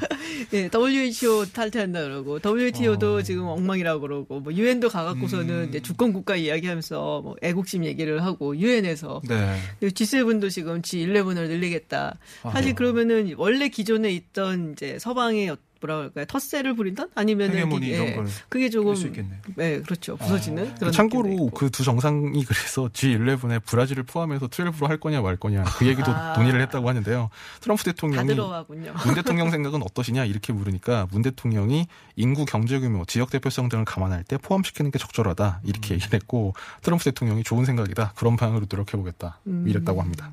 네, 0.51 0.69
WHO 0.73 1.45
탈퇴한다 1.53 2.03
그러고 2.03 2.39
WTO도 2.43 3.15
어. 3.15 3.21
지금 3.21 3.45
엉망이라고 3.45 4.01
그러고 4.01 4.39
뭐 4.39 4.53
유엔도 4.53 4.89
가갖고서는 4.89 5.49
음. 5.53 5.69
이제 5.69 5.79
주권 5.81 6.13
국가 6.13 6.35
이야기하면서 6.35 7.21
뭐 7.23 7.35
애국심 7.41 7.85
얘기를 7.85 8.23
하고 8.23 8.57
유엔에서 8.57 9.21
네. 9.27 9.55
G7도 9.81 10.49
지금 10.49 10.81
G11을 10.81 11.47
늘리겠다. 11.47 12.17
사실 12.51 12.71
아. 12.71 12.75
그러면은 12.75 13.33
원래 13.37 13.69
기존에 13.69 14.11
있던 14.11 14.73
이제 14.73 14.97
서방의 14.99 15.49
어- 15.49 15.57
뭐라 15.79 15.97
그럴까요? 15.97 16.25
텃세를 16.25 16.75
부린다? 16.75 17.05
헤게모니 17.17 17.87
이런 17.87 18.07
예, 18.07 18.13
걸 18.13 18.27
그게 18.49 18.69
조금 18.69 18.95
수 18.95 19.07
있겠네요. 19.07 19.37
네, 19.55 19.79
그렇죠. 19.81 20.17
부서지는 20.17 20.75
그런 20.75 20.91
느낌도 20.91 20.91
참고로. 20.91 21.49
그 21.51 21.67
두 21.77 21.83
정상이 21.83 22.43
그래서 22.43 22.87
G11에 22.87 23.63
브라질을 23.63 24.03
포함해서 24.03 24.47
12로 24.47 24.87
할 24.87 24.99
거냐 24.99 25.21
말 25.21 25.35
거냐 25.37 25.63
그 25.77 25.85
얘기도 25.85 26.11
아. 26.11 26.33
논의를 26.35 26.59
했다고 26.61 26.89
하는데요. 26.89 27.29
트럼프 27.61 27.83
다 27.83 27.91
대통령이. 27.91 28.33
문 28.33 29.15
대통령 29.15 29.51
생각은 29.51 29.83
어떠시냐 29.83 30.25
이렇게 30.25 30.53
물으니까 30.53 31.07
문 31.11 31.21
대통령이 31.21 31.85
인구, 32.15 32.45
경제 32.45 32.79
규모, 32.79 33.05
지역 33.05 33.29
대표성 33.29 33.69
등을 33.69 33.85
감안할 33.85 34.23
때 34.23 34.37
포함시키는 34.37 34.89
게 34.89 34.97
적절하다 34.97 35.61
음. 35.63 35.69
이렇게 35.69 35.93
얘기를 35.93 36.13
했고 36.13 36.53
트럼프 36.81 37.03
대통령이 37.03 37.43
좋은 37.43 37.65
생각이다 37.65 38.13
그런 38.15 38.37
방향으로 38.37 38.65
노력해 38.67 38.97
보겠다 38.97 39.39
음. 39.45 39.65
이랬다고 39.67 40.01
합니다. 40.01 40.31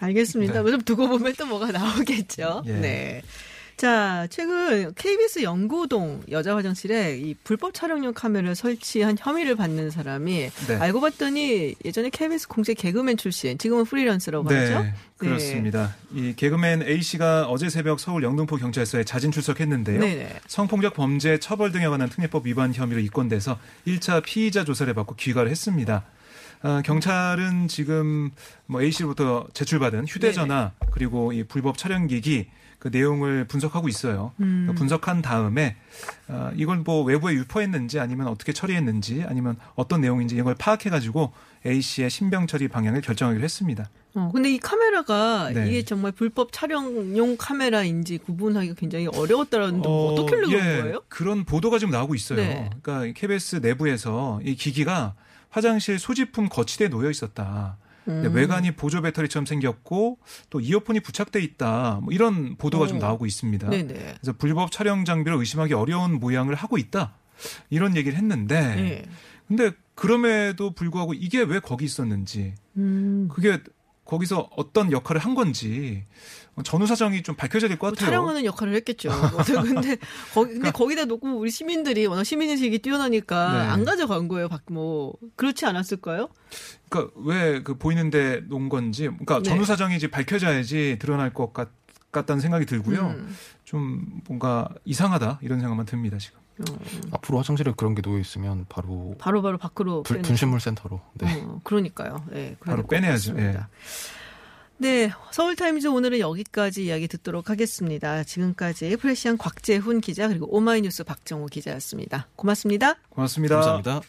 알겠습니다. 0.00 0.62
네. 0.62 0.70
좀 0.70 0.82
두고 0.82 1.08
보면 1.08 1.34
또 1.38 1.46
뭐가 1.46 1.72
나오겠죠. 1.72 2.64
예. 2.66 2.72
네. 2.72 3.22
자, 3.76 4.26
최근 4.30 4.94
KBS 4.94 5.42
연구동 5.42 6.22
여자 6.30 6.56
화장실에 6.56 7.18
이 7.18 7.34
불법 7.44 7.74
촬영용 7.74 8.14
카메라를 8.14 8.54
설치한 8.54 9.16
혐의를 9.18 9.54
받는 9.54 9.90
사람이 9.90 10.50
네. 10.68 10.76
알고 10.76 11.02
봤더니 11.02 11.74
예전에 11.84 12.08
KBS 12.08 12.48
공채 12.48 12.72
개그맨 12.72 13.18
출신, 13.18 13.58
지금은 13.58 13.84
프리랜서라고 13.84 14.48
하죠. 14.48 14.82
네, 14.82 14.94
그렇습니다. 15.18 15.94
이 16.14 16.32
개그맨 16.34 16.84
A 16.88 17.02
씨가 17.02 17.48
어제 17.48 17.68
새벽 17.68 18.00
서울 18.00 18.22
영등포 18.22 18.56
경찰서에 18.56 19.04
자진 19.04 19.30
출석했는데요. 19.30 20.00
네네. 20.00 20.40
성폭력 20.46 20.94
범죄 20.94 21.38
처벌 21.38 21.70
등에 21.70 21.86
관한 21.86 22.08
특례법 22.08 22.46
위반 22.46 22.72
혐의로 22.72 23.00
입건돼서 23.00 23.58
1차 23.86 24.22
피의자 24.22 24.64
조사를 24.64 24.92
받고 24.94 25.16
귀가를 25.16 25.50
했습니다. 25.50 26.02
아, 26.62 26.80
경찰은 26.82 27.68
지금 27.68 28.30
뭐 28.64 28.80
A 28.80 28.90
씨로부터 28.90 29.46
제출받은 29.52 30.06
휴대전화 30.06 30.72
그리고 30.90 31.34
이 31.34 31.44
불법 31.44 31.76
촬영기기 31.76 32.46
그 32.78 32.88
내용을 32.88 33.46
분석하고 33.46 33.88
있어요. 33.88 34.32
음. 34.40 34.72
분석한 34.76 35.22
다음에 35.22 35.76
아, 36.28 36.52
이걸 36.56 36.78
뭐 36.78 37.02
외부에 37.02 37.34
유포했는지 37.34 37.98
아니면 37.98 38.28
어떻게 38.28 38.52
처리했는지 38.52 39.24
아니면 39.26 39.56
어떤 39.74 40.00
내용인지 40.00 40.36
이걸 40.36 40.54
파악해가지고 40.54 41.32
A 41.66 41.80
씨의 41.80 42.10
신병 42.10 42.46
처리 42.46 42.68
방향을 42.68 43.00
결정하기로 43.00 43.42
했습니다. 43.42 43.88
어, 44.14 44.30
근데 44.32 44.52
이 44.52 44.58
카메라가 44.58 45.50
네. 45.52 45.68
이게 45.68 45.84
정말 45.84 46.12
불법 46.12 46.52
촬영용 46.52 47.36
카메라인지 47.38 48.18
구분하기가 48.18 48.74
굉장히 48.74 49.06
어려웠다는데 49.08 49.86
어, 49.86 50.14
떻게 50.16 50.34
하려고 50.36 50.52
예, 50.52 50.58
그런 50.58 50.82
거예요? 50.82 51.02
그런 51.08 51.44
보도가 51.44 51.78
지금 51.78 51.92
나오고 51.92 52.14
있어요. 52.14 52.38
네. 52.38 52.70
그러니까 52.82 53.18
KBS 53.18 53.56
내부에서 53.56 54.40
이 54.42 54.54
기기가 54.54 55.14
화장실 55.50 55.98
소지품 55.98 56.48
거치대에 56.48 56.88
놓여 56.88 57.10
있었다. 57.10 57.76
음. 58.08 58.30
외관이 58.32 58.72
보조 58.72 59.02
배터리처럼 59.02 59.46
생겼고 59.46 60.18
또 60.50 60.60
이어폰이 60.60 61.00
부착돼 61.00 61.40
있다. 61.42 62.00
뭐 62.02 62.12
이런 62.12 62.56
보도가 62.56 62.84
오. 62.84 62.86
좀 62.88 62.98
나오고 62.98 63.26
있습니다. 63.26 63.68
네네. 63.68 63.94
그래서 63.94 64.32
불법 64.38 64.70
촬영 64.70 65.04
장비를 65.04 65.38
의심하기 65.38 65.74
어려운 65.74 66.20
모양을 66.20 66.54
하고 66.54 66.78
있다. 66.78 67.14
이런 67.70 67.96
얘기를 67.96 68.16
했는데 68.16 68.60
네. 68.60 69.02
근데 69.48 69.72
그럼에도 69.94 70.72
불구하고 70.72 71.14
이게 71.14 71.42
왜 71.42 71.60
거기 71.60 71.84
있었는지 71.84 72.54
음. 72.76 73.28
그게 73.30 73.60
거기서 74.04 74.50
어떤 74.56 74.92
역할을 74.92 75.20
한 75.20 75.34
건지 75.34 76.04
전후 76.64 76.86
사정이 76.86 77.22
좀 77.22 77.34
밝혀져야 77.34 77.68
될것뭐 77.68 77.92
같아요. 77.92 78.06
촬영하는 78.10 78.44
역할을 78.44 78.74
했겠죠. 78.76 79.10
근데 79.62 79.96
거기 80.32 80.52
근데 80.54 80.70
거기다 80.70 81.04
놓고 81.04 81.36
우리 81.38 81.50
시민들이 81.50 82.06
워낙 82.06 82.24
시민의식이 82.24 82.78
뛰어나니까 82.78 83.52
네. 83.52 83.58
안 83.68 83.84
가져간 83.84 84.28
거예요. 84.28 84.48
박- 84.48 84.62
뭐 84.70 85.14
그렇지 85.36 85.66
않았을까요? 85.66 86.28
그러니까 86.88 87.12
왜 87.24 87.62
그 87.62 87.76
보이는데 87.76 88.42
놓은 88.48 88.68
건지, 88.68 89.02
그러니까 89.04 89.38
네. 89.38 89.42
전후 89.42 89.64
사정이 89.64 89.96
이제 89.96 90.08
밝혀져야지 90.08 90.96
드러날 91.00 91.32
것 91.34 91.52
같, 91.52 91.68
같다는 92.12 92.40
생각이 92.40 92.64
들고요. 92.66 93.00
음. 93.18 93.36
좀 93.64 94.20
뭔가 94.26 94.68
이상하다 94.84 95.40
이런 95.42 95.58
생각만 95.60 95.84
듭니다 95.86 96.16
지금. 96.18 96.38
어, 96.58 96.64
앞으로 97.10 97.36
화장실에 97.38 97.74
그런 97.76 97.94
게 97.94 98.00
놓여 98.00 98.18
있으면 98.18 98.64
바로 98.70 99.14
바로 99.18 99.42
바로 99.42 99.58
밖으로 99.58 100.02
불-. 100.04 100.22
분실물 100.22 100.58
센터로. 100.60 101.02
네. 101.14 101.42
어, 101.44 101.60
그러니까요. 101.64 102.24
네, 102.30 102.56
바로 102.60 102.76
될것 102.78 102.88
빼내야죠. 102.88 103.34
같습니다. 103.34 103.68
네, 104.78 105.10
서울타임즈 105.30 105.86
오늘은 105.86 106.18
여기까지 106.18 106.84
이야기 106.84 107.08
듣도록 107.08 107.48
하겠습니다. 107.48 108.24
지금까지 108.24 108.96
프레시안 108.96 109.38
곽재훈 109.38 110.02
기자 110.02 110.28
그리고 110.28 110.54
오마이뉴스 110.54 111.04
박정호 111.04 111.46
기자였습니다. 111.46 112.28
고맙습니다. 112.36 112.96
고맙습니다. 113.08 113.54
감사합니다. 113.54 114.02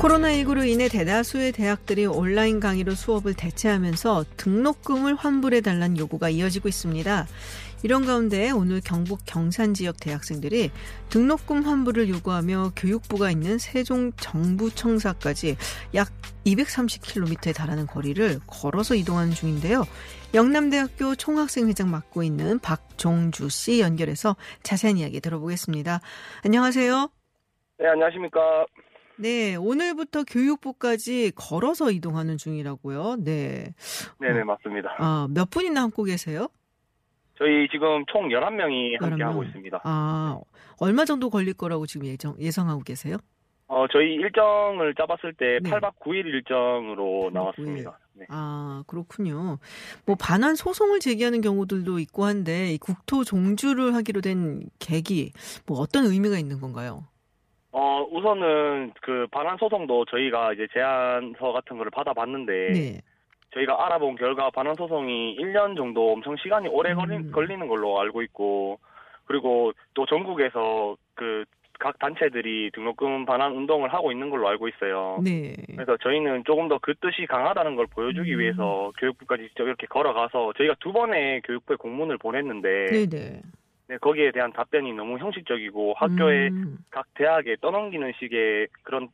코로나19로 0.00 0.66
인해 0.66 0.88
대다수의 0.88 1.52
대학들이 1.52 2.06
온라인 2.06 2.58
강의로 2.58 2.94
수업을 2.94 3.34
대체하면서 3.34 4.24
등록금을 4.38 5.14
환불해달라는 5.14 5.98
요구가 5.98 6.30
이어지고 6.30 6.68
있습니다. 6.70 7.26
이런 7.82 8.04
가운데 8.04 8.50
오늘 8.50 8.80
경북 8.84 9.20
경산 9.24 9.74
지역 9.74 9.98
대학생들이 10.00 10.70
등록금 11.08 11.62
환불을 11.62 12.08
요구하며 12.08 12.72
교육부가 12.76 13.30
있는 13.30 13.58
세종 13.58 14.12
정부청사까지 14.12 15.56
약 15.94 16.08
230km에 16.46 17.54
달하는 17.54 17.86
거리를 17.86 18.38
걸어서 18.46 18.94
이동하는 18.94 19.32
중인데요. 19.32 19.84
영남대학교 20.34 21.14
총학생회장 21.16 21.90
맡고 21.90 22.22
있는 22.22 22.58
박종주 22.58 23.48
씨 23.48 23.80
연결해서 23.80 24.36
자세한 24.62 24.98
이야기 24.98 25.20
들어보겠습니다. 25.20 26.00
안녕하세요. 26.44 27.08
네, 27.78 27.86
안녕하십니까. 27.88 28.66
네, 29.16 29.54
오늘부터 29.56 30.24
교육부까지 30.24 31.32
걸어서 31.34 31.90
이동하는 31.90 32.38
중이라고요. 32.38 33.16
네. 33.20 33.74
네네, 34.18 34.44
맞습니다. 34.44 34.96
아, 34.98 35.28
몇 35.30 35.50
분이나 35.50 35.82
함고 35.82 36.04
계세요? 36.04 36.48
저희 37.40 37.66
지금 37.72 38.04
총 38.12 38.28
11명이 38.28 39.00
함께 39.00 39.16
11명. 39.16 39.28
하고 39.28 39.42
있습니다. 39.42 39.80
아, 39.82 40.38
얼마 40.78 41.06
정도 41.06 41.30
걸릴 41.30 41.54
거라고 41.54 41.86
지금 41.86 42.06
예정, 42.06 42.34
예상하고 42.38 42.82
계세요? 42.82 43.16
어, 43.66 43.86
저희 43.90 44.12
일정을 44.14 44.94
짜봤을 44.94 45.32
때 45.38 45.58
네. 45.62 45.70
8박 45.70 45.94
9일 46.00 46.26
일정으로 46.26 47.30
8박 47.30 47.32
나왔습니다. 47.32 47.98
네. 48.12 48.26
아, 48.28 48.82
그렇군요. 48.86 49.58
뭐 50.04 50.16
반환 50.20 50.54
소송을 50.54 51.00
제기하는 51.00 51.40
경우들도 51.40 51.98
있고 52.00 52.24
한데 52.24 52.72
이 52.72 52.78
국토 52.78 53.24
종주를 53.24 53.94
하기로 53.94 54.20
된 54.20 54.60
계기 54.78 55.32
뭐 55.66 55.78
어떤 55.78 56.04
의미가 56.04 56.36
있는 56.38 56.60
건가요? 56.60 57.04
어, 57.72 58.02
우선은 58.10 58.92
그 59.00 59.28
반환 59.30 59.56
소송도 59.56 60.04
저희가 60.06 60.52
이제 60.52 60.66
제안서 60.74 61.52
같은 61.52 61.78
거를 61.78 61.90
받아봤는데 61.90 62.52
네. 62.72 63.00
저희가 63.52 63.86
알아본 63.86 64.16
결과 64.16 64.50
반환 64.50 64.74
소송이 64.76 65.36
1년 65.38 65.76
정도 65.76 66.12
엄청 66.12 66.36
시간이 66.36 66.68
오래 66.68 66.94
걸리, 66.94 67.16
음. 67.16 67.32
걸리 67.32 67.56
는 67.56 67.68
걸로 67.68 68.00
알고 68.00 68.22
있고 68.22 68.78
그리고 69.26 69.72
또 69.94 70.06
전국에서 70.06 70.96
그 71.14 71.44
각 71.80 71.98
단체들이 71.98 72.70
등록금 72.74 73.24
반환 73.24 73.52
운동을 73.56 73.92
하고 73.92 74.12
있는 74.12 74.30
걸로 74.30 74.48
알고 74.48 74.68
있어요. 74.68 75.18
네. 75.24 75.54
그래서 75.74 75.96
저희는 75.96 76.44
조금 76.44 76.68
더 76.68 76.78
그 76.80 76.94
뜻이 76.94 77.26
강하다는 77.26 77.76
걸 77.76 77.86
보여주기 77.86 78.34
음. 78.34 78.38
위해서 78.40 78.92
교육부까지 78.98 79.48
직접 79.48 79.64
이렇게 79.64 79.86
걸어가서 79.86 80.52
저희가 80.56 80.76
두 80.80 80.92
번의 80.92 81.42
교육부에 81.42 81.76
공문을 81.76 82.18
보냈는데 82.18 82.86
네, 82.86 83.06
네. 83.06 83.40
네, 83.88 83.98
거기에 83.98 84.30
대한 84.30 84.52
답변이 84.52 84.92
너무 84.92 85.18
형식적이고 85.18 85.94
학교에 85.96 86.48
음, 86.48 86.78
각 86.90 87.06
대학에 87.14 87.56
떠넘기는 87.60 88.12
식의 88.18 88.68
그런 88.82 89.08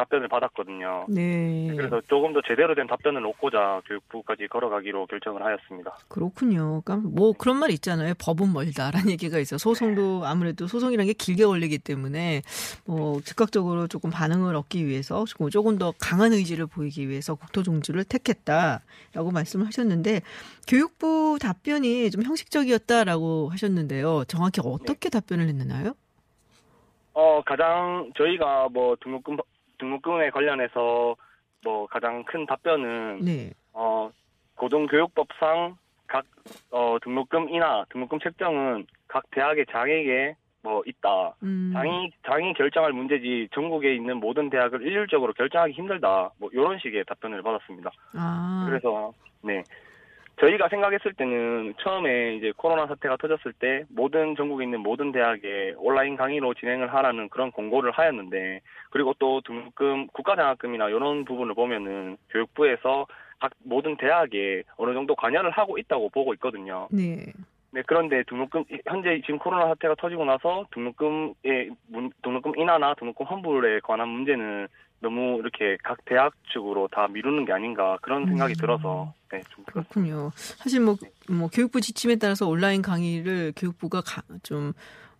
답변을 0.00 0.28
받았거든요. 0.28 1.06
네. 1.08 1.72
그래서 1.76 2.00
조금 2.08 2.32
더 2.32 2.40
제대로 2.46 2.74
된 2.74 2.86
답변을 2.86 3.24
얻고자 3.26 3.82
교육부까지 3.86 4.48
걸어가기로 4.48 5.06
결정을 5.06 5.44
하였습니다. 5.44 5.96
그렇군요. 6.08 6.80
그러니까 6.84 7.08
뭐 7.08 7.32
그런 7.32 7.58
말 7.58 7.70
있잖아요. 7.70 8.14
법은 8.18 8.52
멀다라는 8.52 9.10
얘기가 9.10 9.38
있어. 9.38 9.58
소송도 9.58 10.24
아무래도 10.24 10.66
소송이란 10.66 11.06
게 11.06 11.12
길게 11.12 11.44
걸리기 11.44 11.78
때문에 11.78 12.42
뭐 12.86 13.20
즉각적으로 13.20 13.86
조금 13.86 14.10
반응을 14.10 14.56
얻기 14.56 14.86
위해서 14.86 15.24
조금 15.50 15.78
더 15.78 15.92
강한 16.00 16.32
의지를 16.32 16.66
보이기 16.66 17.08
위해서 17.08 17.34
국토 17.34 17.62
종주를 17.62 18.04
택했다라고 18.04 19.30
말씀을 19.32 19.66
하셨는데 19.66 20.20
교육부 20.66 21.38
답변이 21.40 22.10
좀 22.10 22.22
형식적이었다라고 22.22 23.50
하셨는데요. 23.50 24.24
정확히 24.26 24.60
어떻게 24.64 25.10
답변을 25.10 25.48
했나요? 25.48 25.94
어, 27.12 27.42
가장 27.44 28.10
저희가 28.16 28.68
뭐 28.72 28.96
등록금 29.02 29.36
등록금에 29.80 30.30
관련해서 30.30 31.16
뭐 31.64 31.86
가장 31.86 32.22
큰 32.24 32.46
답변은 32.46 33.20
네. 33.22 33.52
어, 33.72 34.10
고등교육법상 34.56 35.76
각 36.06 36.24
어, 36.70 36.98
등록금 37.02 37.48
인하, 37.48 37.84
등록금 37.90 38.18
책정은 38.20 38.86
각 39.08 39.24
대학의 39.30 39.66
장에게 39.70 40.36
뭐 40.62 40.82
있다. 40.86 41.34
음. 41.42 41.70
장이 41.72 42.12
장이 42.26 42.52
결정할 42.54 42.92
문제지 42.92 43.48
전국에 43.52 43.94
있는 43.94 44.18
모든 44.18 44.50
대학을 44.50 44.82
일률적으로 44.82 45.32
결정하기 45.32 45.72
힘들다. 45.72 46.30
뭐 46.38 46.50
이런 46.52 46.78
식의 46.78 47.04
답변을 47.06 47.42
받았습니다. 47.42 47.90
아. 48.14 48.66
그래서 48.68 49.12
네. 49.42 49.62
저희가 50.40 50.68
생각했을 50.68 51.12
때는 51.12 51.74
처음에 51.78 52.34
이제 52.36 52.52
코로나 52.56 52.86
사태가 52.86 53.18
터졌을 53.18 53.52
때 53.52 53.84
모든 53.90 54.34
전국에 54.36 54.64
있는 54.64 54.80
모든 54.80 55.12
대학에 55.12 55.74
온라인 55.76 56.16
강의로 56.16 56.54
진행을 56.54 56.92
하라는 56.94 57.28
그런 57.28 57.50
공고를 57.50 57.90
하였는데 57.92 58.60
그리고 58.90 59.14
또 59.18 59.42
등록금 59.42 60.08
국가장학금이나 60.08 60.88
이런 60.88 61.24
부분을 61.26 61.54
보면은 61.54 62.16
교육부에서 62.30 63.06
각 63.38 63.52
모든 63.64 63.96
대학에 63.96 64.62
어느 64.76 64.94
정도 64.94 65.14
관여를 65.14 65.50
하고 65.50 65.78
있다고 65.78 66.08
보고 66.08 66.32
있거든요. 66.34 66.88
네. 66.90 67.26
네, 67.72 67.82
그런데 67.86 68.24
등록금, 68.24 68.64
현재 68.86 69.20
지금 69.24 69.38
코로나 69.38 69.68
사태가 69.68 69.94
터지고 69.94 70.24
나서 70.24 70.66
등록금의, 70.72 71.70
문- 71.86 72.10
등록금 72.22 72.58
인하나 72.58 72.94
등록금 72.94 73.26
환불에 73.26 73.78
관한 73.80 74.08
문제는 74.08 74.66
너무 75.00 75.38
이렇게 75.40 75.76
각 75.82 75.98
대학 76.04 76.32
측으로 76.52 76.88
다 76.88 77.08
미루는 77.08 77.46
게 77.46 77.52
아닌가 77.52 77.98
그런 78.02 78.26
생각이 78.26 78.52
음. 78.52 78.56
들어서, 78.60 79.14
네, 79.32 79.40
좀. 79.54 79.64
그렇군요. 79.64 80.30
사실 80.34 80.80
뭐, 80.80 80.96
뭐 81.28 81.48
교육부 81.48 81.80
지침에 81.80 82.16
따라서 82.16 82.46
온라인 82.46 82.82
강의를 82.82 83.54
교육부가 83.56 84.02
가- 84.02 84.22
좀 84.42 84.72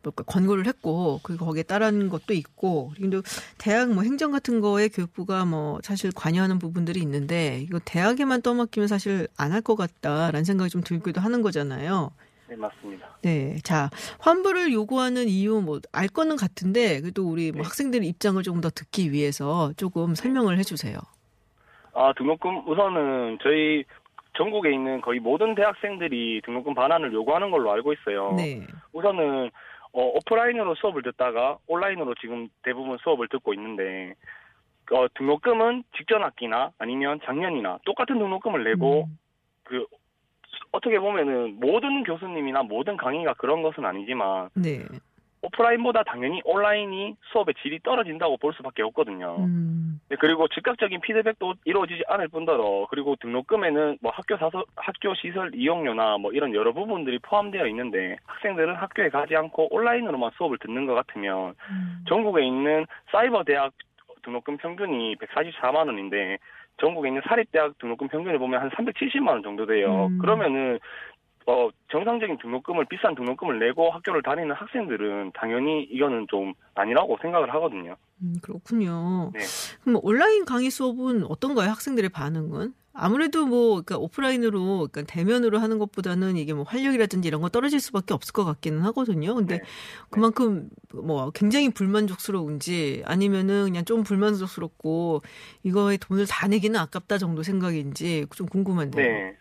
뭐랄까 0.02 0.22
권고를 0.24 0.66
했고 0.66 1.20
그리고 1.22 1.44
거기에 1.46 1.62
따르는 1.62 2.08
것도 2.08 2.32
있고 2.32 2.92
그리고 2.96 3.20
대학 3.58 3.92
뭐 3.92 4.02
행정 4.02 4.30
같은 4.32 4.60
거에 4.60 4.88
교육부가 4.88 5.44
뭐 5.44 5.78
사실 5.82 6.10
관여하는 6.14 6.58
부분들이 6.58 7.00
있는데 7.00 7.60
이거 7.60 7.78
대학에만 7.84 8.40
떠맡기면 8.40 8.88
사실 8.88 9.28
안 9.36 9.52
할 9.52 9.60
것 9.60 9.76
같다라는 9.76 10.44
생각이 10.44 10.70
좀 10.70 10.82
들기도 10.82 11.20
하는 11.20 11.42
거잖아요. 11.42 12.12
네, 12.50 12.56
맞습니다. 12.56 13.08
네. 13.22 13.56
자, 13.62 13.88
환불을 14.18 14.72
요구하는 14.72 15.28
이유 15.28 15.60
뭐 15.60 15.78
알 15.92 16.08
거는 16.08 16.36
같은데 16.36 17.00
그래도 17.00 17.28
우리 17.30 17.52
뭐 17.52 17.62
네. 17.62 17.64
학생들의 17.64 18.08
입장을 18.08 18.42
조금 18.42 18.60
더 18.60 18.70
듣기 18.70 19.12
위해서 19.12 19.72
조금 19.76 20.14
설명을 20.16 20.58
해 20.58 20.62
주세요. 20.62 20.98
아, 21.94 22.12
등록금, 22.16 22.68
우선은 22.68 23.38
저희 23.42 23.84
전국에 24.36 24.72
있는 24.72 25.00
거의 25.00 25.20
모든 25.20 25.54
대학생들이 25.54 26.42
등록금 26.44 26.74
반환을 26.74 27.12
요구하는 27.12 27.50
걸로 27.50 27.70
알고 27.72 27.92
있어요. 27.92 28.34
네. 28.36 28.66
우선은 28.92 29.50
어, 29.92 30.02
오프라인으로 30.02 30.74
수업을 30.76 31.02
듣다가 31.02 31.58
온라인으로 31.66 32.14
지금 32.20 32.48
대부분 32.62 32.98
수업을 33.02 33.28
듣고 33.28 33.54
있는데 33.54 34.14
어, 34.92 35.06
등록금은 35.14 35.84
직전 35.96 36.22
학기나 36.22 36.72
아니면 36.78 37.20
작년이나 37.24 37.78
똑같은 37.84 38.18
등록금을 38.18 38.64
내고 38.64 39.04
음. 39.04 39.18
그 39.64 39.84
어떻게 40.72 40.98
보면은 40.98 41.58
모든 41.58 42.04
교수님이나 42.04 42.62
모든 42.62 42.96
강의가 42.96 43.34
그런 43.34 43.62
것은 43.62 43.84
아니지만 43.84 44.48
네. 44.54 44.84
오프라인보다 45.42 46.02
당연히 46.04 46.40
온라인이 46.44 47.16
수업의 47.32 47.54
질이 47.62 47.80
떨어진다고 47.82 48.36
볼 48.36 48.52
수밖에 48.52 48.82
없거든요. 48.82 49.36
음. 49.38 50.00
네, 50.08 50.16
그리고 50.20 50.48
즉각적인 50.48 51.00
피드백도 51.00 51.54
이루어지지 51.64 52.02
않을 52.08 52.28
뿐더러 52.28 52.86
그리고 52.90 53.16
등록금에는 53.16 53.98
뭐 54.02 54.12
학교 54.12 54.36
사서 54.36 54.64
학교 54.76 55.14
시설 55.14 55.54
이용료나 55.54 56.18
뭐 56.18 56.32
이런 56.32 56.54
여러 56.54 56.72
부분들이 56.72 57.18
포함되어 57.20 57.66
있는데 57.68 58.16
학생들은 58.26 58.74
학교에 58.74 59.08
가지 59.08 59.34
않고 59.34 59.74
온라인으로만 59.74 60.32
수업을 60.36 60.58
듣는 60.58 60.86
것 60.86 60.94
같으면 60.94 61.54
음. 61.70 62.04
전국에 62.06 62.44
있는 62.44 62.86
사이버 63.10 63.44
대학 63.44 63.72
등록금 64.22 64.56
평균이 64.58 65.16
144만 65.16 65.86
원인데 65.86 66.38
전국에 66.80 67.08
있는 67.08 67.22
사립대학 67.26 67.78
등록금 67.78 68.08
평균을 68.08 68.38
보면 68.38 68.60
한 68.60 68.70
370만 68.70 69.28
원 69.28 69.42
정도 69.42 69.66
돼요. 69.66 70.06
음. 70.06 70.18
그러면은 70.18 70.78
어 71.46 71.68
정상적인 71.90 72.38
등록금을 72.38 72.84
비싼 72.84 73.14
등록금을 73.14 73.58
내고 73.58 73.90
학교를 73.90 74.22
다니는 74.22 74.54
학생들은 74.54 75.32
당연히 75.34 75.82
이거는 75.84 76.26
좀 76.28 76.52
아니라고 76.74 77.18
생각을 77.22 77.52
하거든요. 77.54 77.96
음, 78.22 78.34
그렇군요. 78.42 79.30
네. 79.32 79.40
그럼 79.82 80.00
온라인 80.02 80.44
강의 80.44 80.70
수업은 80.70 81.24
어떤가요? 81.24 81.70
학생들의 81.70 82.10
반응은? 82.10 82.74
아무래도 82.92 83.46
뭐, 83.46 83.82
그러니까 83.82 83.98
오프라인으로, 83.98 84.88
그러니까 84.90 85.02
대면으로 85.02 85.58
하는 85.58 85.78
것보다는 85.78 86.36
이게 86.36 86.52
뭐 86.52 86.64
활력이라든지 86.64 87.28
이런 87.28 87.40
거 87.40 87.48
떨어질 87.48 87.80
수밖에 87.80 88.14
없을 88.14 88.32
것 88.32 88.44
같기는 88.44 88.80
하거든요. 88.86 89.34
근데 89.34 89.58
네. 89.58 89.64
그만큼 90.10 90.68
뭐 90.92 91.30
굉장히 91.30 91.70
불만족스러운지 91.70 93.04
아니면은 93.06 93.64
그냥 93.64 93.84
좀 93.84 94.02
불만족스럽고 94.02 95.22
이거에 95.62 95.98
돈을 95.98 96.26
다 96.26 96.48
내기는 96.48 96.78
아깝다 96.78 97.18
정도 97.18 97.42
생각인지 97.42 98.26
좀 98.34 98.46
궁금한데요. 98.46 99.06
네. 99.06 99.36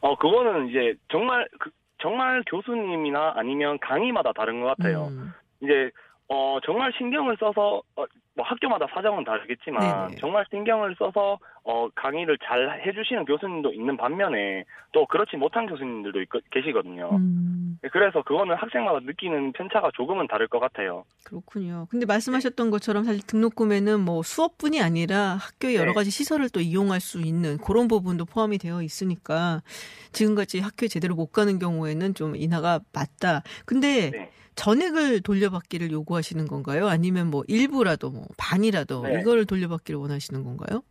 어, 0.00 0.16
그거는 0.16 0.68
이제 0.68 0.94
정말, 1.12 1.46
그, 1.58 1.70
정말 1.98 2.42
교수님이나 2.48 3.34
아니면 3.36 3.78
강의마다 3.80 4.32
다른 4.32 4.62
것 4.62 4.68
같아요. 4.68 5.08
음, 5.08 5.32
이제, 5.60 5.90
어, 6.28 6.58
정말 6.64 6.92
신경을 6.96 7.36
써서, 7.38 7.82
어, 7.96 8.04
뭐 8.34 8.46
학교마다 8.46 8.86
사정은 8.94 9.24
다르겠지만, 9.24 10.08
네네. 10.08 10.20
정말 10.20 10.46
신경을 10.50 10.96
써서, 10.98 11.38
어, 11.64 11.88
강의를 11.94 12.38
잘 12.44 12.80
해주시는 12.86 13.24
교수님도 13.26 13.72
있는 13.72 13.96
반면에, 13.96 14.64
또 14.92 15.06
그렇지 15.06 15.36
못한 15.36 15.66
교수님들도 15.66 16.22
있, 16.22 16.28
계시거든요. 16.50 17.16
음, 17.16 17.78
네, 17.82 17.88
그래서 17.92 18.22
그거는 18.22 18.56
학생마다 18.56 19.00
느끼는 19.00 19.52
편차가 19.52 19.90
조금은 19.94 20.26
다를 20.26 20.48
것 20.48 20.58
같아요. 20.58 21.04
그렇군요. 21.24 21.86
근데 21.90 22.06
말씀하셨던 22.06 22.70
것처럼 22.70 23.04
사실 23.04 23.20
등록금에는 23.26 24.00
뭐 24.00 24.22
수업뿐이 24.22 24.80
아니라 24.80 25.36
학교의 25.36 25.76
여러 25.76 25.90
네. 25.90 25.94
가지 25.94 26.10
시설을 26.10 26.48
또 26.50 26.60
이용할 26.60 27.00
수 27.00 27.20
있는 27.20 27.58
그런 27.58 27.88
부분도 27.88 28.24
포함이 28.24 28.58
되어 28.58 28.82
있으니까 28.82 29.62
지금같이 30.12 30.60
학교에 30.60 30.88
제대로 30.88 31.14
못 31.14 31.26
가는 31.26 31.58
경우에는 31.58 32.14
좀 32.14 32.36
인하가 32.36 32.80
맞다. 32.92 33.42
근데 33.66 34.10
네. 34.10 34.30
전액을 34.56 35.20
돌려받기를 35.22 35.90
요구하시는 35.90 36.46
건가요? 36.46 36.88
아니면 36.88 37.30
뭐 37.30 37.44
일부라도 37.48 38.10
뭐 38.10 38.26
반이라도 38.36 39.04
네. 39.04 39.20
이거를 39.20 39.46
돌려받기를 39.46 39.98
원하시는 39.98 40.42
건가요? 40.42 40.82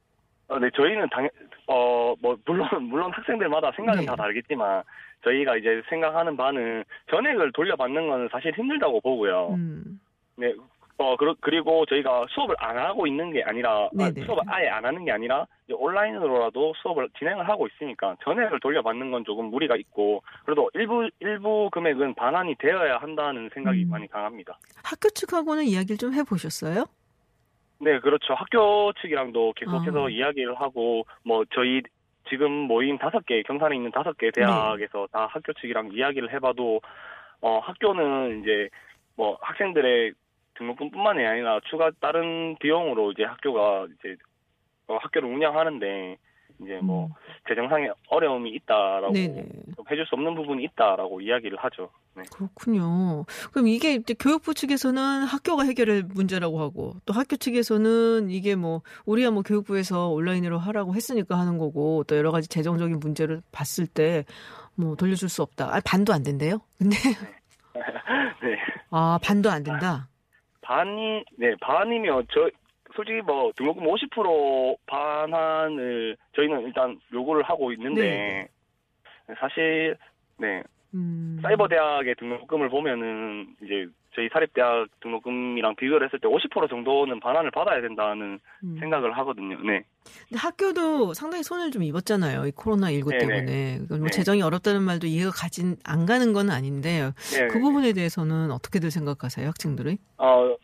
어, 0.50 0.58
네, 0.60 0.70
저희는 0.76 1.08
당, 1.10 1.30
어, 1.68 2.14
뭐, 2.22 2.36
물론, 2.46 2.68
물론 2.84 3.12
학생들마다 3.14 3.72
생각은 3.76 4.02
네. 4.02 4.06
다 4.06 4.16
다르겠지만, 4.16 4.84
저희가 5.24 5.58
이제 5.58 5.82
생각하는 5.90 6.36
바는 6.36 6.84
전액을 7.12 7.52
돌려받는 7.52 8.08
건 8.08 8.30
사실 8.32 8.54
힘들다고 8.56 9.00
보고요. 9.02 9.50
음. 9.52 10.00
네, 10.38 10.54
어, 10.98 11.16
그러, 11.18 11.36
그리고 11.40 11.86
저희가 11.86 12.26
수업을 12.30 12.56
안 12.58 12.78
하고 12.78 13.06
있는 13.06 13.32
게 13.32 13.44
아니라, 13.44 13.86
아, 13.86 13.90
네네. 13.96 14.26
수업을 14.26 14.44
아예 14.48 14.68
안 14.70 14.84
하는 14.86 15.06
게 15.06 15.12
아니라, 15.12 15.46
온라인으로라도 15.72 16.74
수업을 16.82 17.10
진행을 17.20 17.48
하고 17.48 17.68
있으니까, 17.68 18.16
전액을 18.24 18.60
돌려받는 18.60 19.12
건 19.12 19.24
조금 19.24 19.46
무리가 19.46 19.76
있고, 19.76 20.24
그래도 20.46 20.70
일부, 20.74 21.08
일부 21.20 21.70
금액은 21.72 22.16
반환이 22.16 22.56
되어야 22.56 22.98
한다는 22.98 23.50
생각이 23.54 23.84
음. 23.84 23.90
많이 23.90 24.08
강합니다. 24.08 24.58
학교 24.84 25.10
측하고는 25.10 25.66
이야기를 25.66 25.98
좀 25.98 26.14
해보셨어요? 26.14 26.86
네, 27.80 28.00
그렇죠. 28.00 28.34
학교 28.34 28.92
측이랑도 29.02 29.54
계속해서 29.56 30.08
아. 30.08 30.10
이야기를 30.10 30.60
하고, 30.60 31.06
뭐, 31.24 31.46
저희 31.54 31.82
지금 32.30 32.52
모임 32.52 32.98
다섯 32.98 33.26
개, 33.26 33.42
경산에 33.44 33.76
있는 33.76 33.92
다섯 33.92 34.18
개 34.18 34.30
대학에서 34.32 35.08
다 35.12 35.28
학교 35.32 35.54
측이랑 35.54 35.92
이야기를 35.94 36.32
해봐도, 36.34 36.82
어, 37.42 37.60
학교는 37.60 38.42
이제, 38.42 38.70
뭐, 39.16 39.38
학생들의 39.42 40.14
등록금뿐만이 40.56 41.26
아니라 41.26 41.60
추가 41.70 41.90
다른 42.02 42.58
비용으로 42.60 43.12
이제 43.14 43.24
학교가 43.24 43.88
이제, 43.98 44.16
어, 44.88 44.98
학교를 44.98 45.30
운영하는데, 45.30 46.18
이제 46.62 46.80
뭐, 46.84 47.06
음. 47.06 47.12
재정상의 47.48 47.94
어려움이 48.10 48.50
있다라고. 48.52 49.14
좀 49.14 49.86
해줄 49.90 50.06
수 50.06 50.16
없는 50.16 50.36
부분이 50.36 50.64
있다라고 50.66 51.22
이야기를 51.22 51.58
하죠. 51.58 51.90
네. 52.20 52.26
그렇군요. 52.32 53.26
그럼 53.52 53.68
이게 53.68 54.00
교육부 54.20 54.54
측에서는 54.54 55.24
학교가 55.24 55.64
해결할 55.64 56.04
문제라고 56.14 56.62
하고 56.62 56.96
또 57.06 57.14
학교 57.14 57.36
측에서는 57.36 58.30
이게 58.30 58.56
뭐 58.56 58.82
우리야 59.06 59.32
뭐 59.32 59.42
교육부에서 59.42 60.10
온라인으로 60.10 60.60
하라고 60.60 60.96
했으니까 60.96 61.38
하는 61.38 61.58
거고 61.58 62.04
또 62.06 62.16
여러 62.18 62.32
가지 62.32 62.48
재정적인 62.48 63.00
문제를 63.00 63.42
봤을 63.52 63.88
때 63.88 64.26
뭐 64.80 64.96
돌려줄 64.96 65.28
수 65.28 65.42
없다. 65.42 65.76
아 65.76 65.82
반도 65.86 66.14
안 66.14 66.24
된대요. 66.24 66.60
근데 66.80 66.96
네. 68.42 68.58
아 68.90 69.20
반도 69.22 69.50
안 69.50 69.64
된다. 69.64 70.08
반이 70.62 71.26
네 71.38 71.54
반이면 71.60 72.26
저 72.32 72.50
솔직히 72.96 73.22
뭐 73.22 73.52
등록금 73.56 73.84
50% 73.84 74.78
반환을 74.86 76.16
저희는 76.36 76.62
일단 76.62 77.00
요구를 77.14 77.44
하고 77.44 77.72
있는데 77.74 78.48
사실 79.40 79.98
네 80.38 80.64
음. 80.94 81.40
사이버 81.42 81.68
대학의 81.68 82.16
등록금을 82.16 82.70
보면은 82.70 83.56
이제 83.64 83.88
저희 84.16 84.28
사립대학 84.34 84.88
등록금이랑 85.02 85.76
비교를 85.76 86.08
했을 86.08 86.20
때 86.20 86.28
50% 86.28 86.70
정도는 86.70 87.20
반환을 87.20 87.52
받아야 87.52 87.80
된다는 87.80 88.40
음. 88.64 88.78
생각을 88.80 89.16
하거든요. 89.20 89.56
네. 89.62 89.84
근데 90.28 90.38
학교도 90.38 91.14
상당히 91.14 91.44
손을 91.44 91.72
좀 91.72 91.84
입었잖아요. 91.84 92.48
이 92.48 92.52
코로나 92.52 92.92
19 92.92 93.12
네네. 93.12 93.28
때문에. 93.28 93.80
뭐 93.88 93.98
네. 94.00 94.10
재정이 94.10 94.42
어렵다는 94.42 94.82
말도 94.82 95.06
이해가 95.08 95.32
가진 95.32 95.76
안 95.86 96.06
가는 96.06 96.34
건 96.34 96.50
아닌데 96.50 97.12
네. 97.34 97.48
그 97.48 97.60
부분에 97.60 97.94
대해서는 97.94 98.52
어떻게들 98.52 98.90
생각하세요, 98.90 99.48
학생들이? 99.48 99.98
어, 100.18 100.56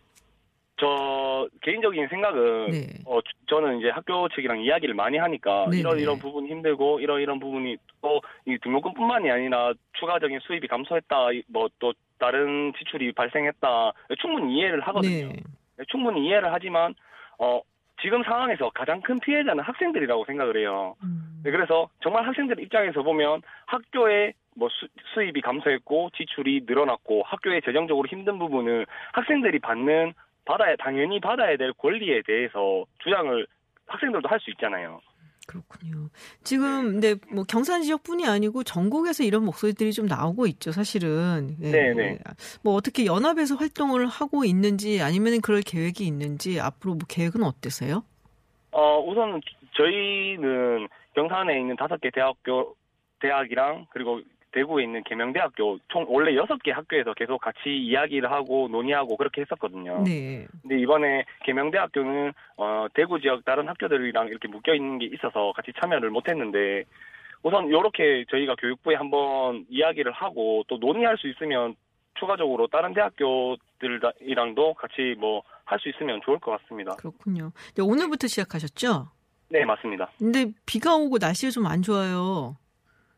저 0.77 1.47
개인적인 1.61 2.07
생각은 2.09 2.71
네. 2.71 2.87
어, 3.05 3.21
주- 3.21 3.31
저는 3.47 3.79
이제 3.79 3.89
학교 3.89 4.27
측이랑 4.29 4.61
이야기를 4.61 4.93
많이 4.93 5.17
하니까 5.17 5.65
네네. 5.69 5.79
이런 5.79 5.99
이런 5.99 6.19
부분이 6.19 6.49
힘들고 6.49 6.99
이런 6.99 7.21
이런 7.21 7.39
부분이 7.39 7.77
또 8.01 8.19
이 8.45 8.57
등록금뿐만이 8.61 9.31
아니라 9.31 9.73
추가적인 9.93 10.39
수입이 10.41 10.67
감소했다 10.67 11.15
뭐 11.47 11.67
또 11.79 11.93
다른 12.19 12.71
지출이 12.77 13.11
발생했다 13.13 13.91
충분히 14.21 14.55
이해를 14.57 14.79
하거든요. 14.81 15.27
네. 15.27 15.33
네, 15.77 15.85
충분히 15.89 16.25
이해를 16.27 16.51
하지만 16.53 16.93
어 17.39 17.59
지금 18.01 18.23
상황에서 18.23 18.69
가장 18.69 19.01
큰 19.01 19.19
피해자는 19.19 19.63
학생들이라고 19.63 20.25
생각을 20.25 20.57
해요. 20.57 20.95
음. 21.03 21.41
네, 21.43 21.51
그래서 21.51 21.89
정말 22.01 22.27
학생들 22.27 22.59
입장에서 22.61 23.01
보면 23.03 23.41
학교에 23.65 24.33
뭐 24.57 24.69
수, 24.69 24.87
수입이 25.13 25.41
감소했고 25.41 26.11
지출이 26.15 26.61
늘어났고 26.67 27.23
학교에 27.25 27.59
재정적으로 27.61 28.07
힘든 28.07 28.37
부분을 28.39 28.85
학생들이 29.13 29.59
받는 29.59 30.13
받아야 30.45 30.75
당연히 30.77 31.19
받아야 31.19 31.57
될 31.57 31.73
권리에 31.73 32.21
대해서 32.25 32.85
주장을 33.03 33.45
학생들도 33.87 34.27
할 34.27 34.39
수 34.39 34.51
있잖아요. 34.51 35.01
그렇군요. 35.47 36.09
지금 36.43 36.93
근데 36.93 37.15
뭐 37.31 37.43
경산 37.43 37.83
지역뿐이 37.83 38.25
아니고 38.25 38.63
전국에서 38.63 39.23
이런 39.23 39.45
목소리들이 39.45 39.93
좀 39.93 40.07
나오고 40.07 40.47
있죠, 40.47 40.71
사실은. 40.71 41.55
예. 41.61 41.71
네네. 41.71 42.17
뭐 42.63 42.73
어떻게 42.73 43.05
연합에서 43.05 43.55
활동을 43.55 44.07
하고 44.07 44.43
있는지 44.43 45.01
아니면 45.01 45.41
그럴 45.41 45.61
계획이 45.61 46.05
있는지 46.05 46.59
앞으로 46.59 46.95
뭐 46.95 47.05
계획은 47.07 47.43
어때세요? 47.43 48.03
어 48.71 48.99
우선 48.99 49.39
저희는 49.77 50.87
경산에 51.13 51.59
있는 51.59 51.75
다섯 51.75 52.01
개 52.01 52.09
대학교 52.09 52.75
대학이랑 53.19 53.85
그리고 53.91 54.21
대구에 54.55 54.83
있는 54.85 55.03
계명대학교 55.03 55.77
총 55.89 56.05
원래 56.07 56.35
여섯 56.35 56.57
개 56.63 56.71
학교에서 56.71 57.13
계속 57.13 57.39
같이 57.41 57.69
이야기를 57.69 58.31
하고 58.31 58.67
논의하고 58.69 59.17
그렇게 59.17 59.41
했었거든요. 59.41 60.01
네. 60.03 60.47
근데 60.61 60.79
이번에 60.79 61.25
계명대학교는 61.43 62.31
어, 62.57 62.87
대구 62.93 63.19
지역 63.19 63.43
다른 63.45 63.67
학교들이랑 63.67 64.27
이렇게 64.29 64.47
묶여 64.47 64.73
있는 64.73 64.97
게 64.97 65.05
있어서 65.07 65.51
같이 65.55 65.71
참여를 65.79 66.09
못 66.09 66.27
했는데 66.29 66.85
우선 67.43 67.67
이렇게 67.67 68.25
저희가 68.31 68.55
교육부에 68.55 68.95
한번 68.95 69.65
이야기를 69.69 70.11
하고 70.13 70.63
또 70.67 70.77
논의할 70.77 71.17
수 71.17 71.27
있으면 71.27 71.75
추가적으로 72.17 72.67
다른 72.67 72.93
대학교들이랑도 72.93 74.73
같이 74.75 75.15
뭐 75.19 75.43
할 75.65 75.79
수 75.79 75.89
있으면 75.89 76.21
좋을 76.23 76.39
것 76.39 76.51
같습니다. 76.61 76.95
그렇군요. 76.95 77.51
오늘부터 77.81 78.27
시작하셨죠? 78.27 79.09
네 79.49 79.65
맞습니다. 79.65 80.09
근데 80.17 80.51
비가 80.65 80.95
오고 80.95 81.17
날씨가 81.19 81.51
좀 81.51 81.65
안 81.65 81.81
좋아요. 81.81 82.55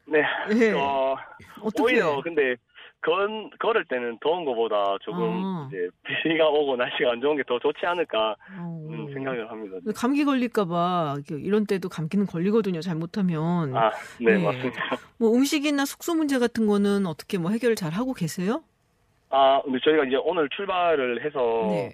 네. 0.08 0.24
예. 0.56 0.72
어, 0.74 1.15
어떻게? 1.62 1.84
오히려 1.84 2.22
근데 2.22 2.56
건 3.02 3.50
걸을 3.60 3.86
때는 3.86 4.17
더운 4.22 4.43
것보다 4.43 4.98
조금 5.02 5.22
어. 5.22 5.67
이제 5.70 5.88
비가 6.24 6.48
오고 6.50 6.76
날씨가 6.78 7.12
안 7.12 7.22
좋은 7.22 7.38
게 7.38 7.43
더 7.48 7.60
좋지 7.60 7.86
않을까 7.86 8.36
어. 8.58 8.88
음, 8.89 9.13
생각을 9.13 9.50
합니다. 9.50 9.78
감기 9.96 10.26
걸릴까봐 10.26 11.17
이런 11.30 11.65
때도 11.65 11.89
감기는 11.89 12.26
걸리거든요. 12.26 12.82
잘못하면. 12.82 13.76
아, 13.76 13.91
네, 14.20 14.38
네. 14.38 14.43
맞습니다. 14.43 14.98
뭐 15.20 15.34
음식이나 15.36 15.86
숙소 15.86 16.15
문제 16.15 16.39
같은 16.39 16.65
거는 16.67 17.06
어떻게 17.06 17.38
뭐 17.38 17.52
해결을 17.52 17.76
잘 17.76 17.91
하고 17.91 18.13
계세요? 18.13 18.63
아, 19.30 19.62
근데 19.63 19.78
저희가 19.84 20.06
이제 20.06 20.15
오늘 20.24 20.50
출발을 20.56 21.24
해서 21.24 21.39
네. 21.70 21.91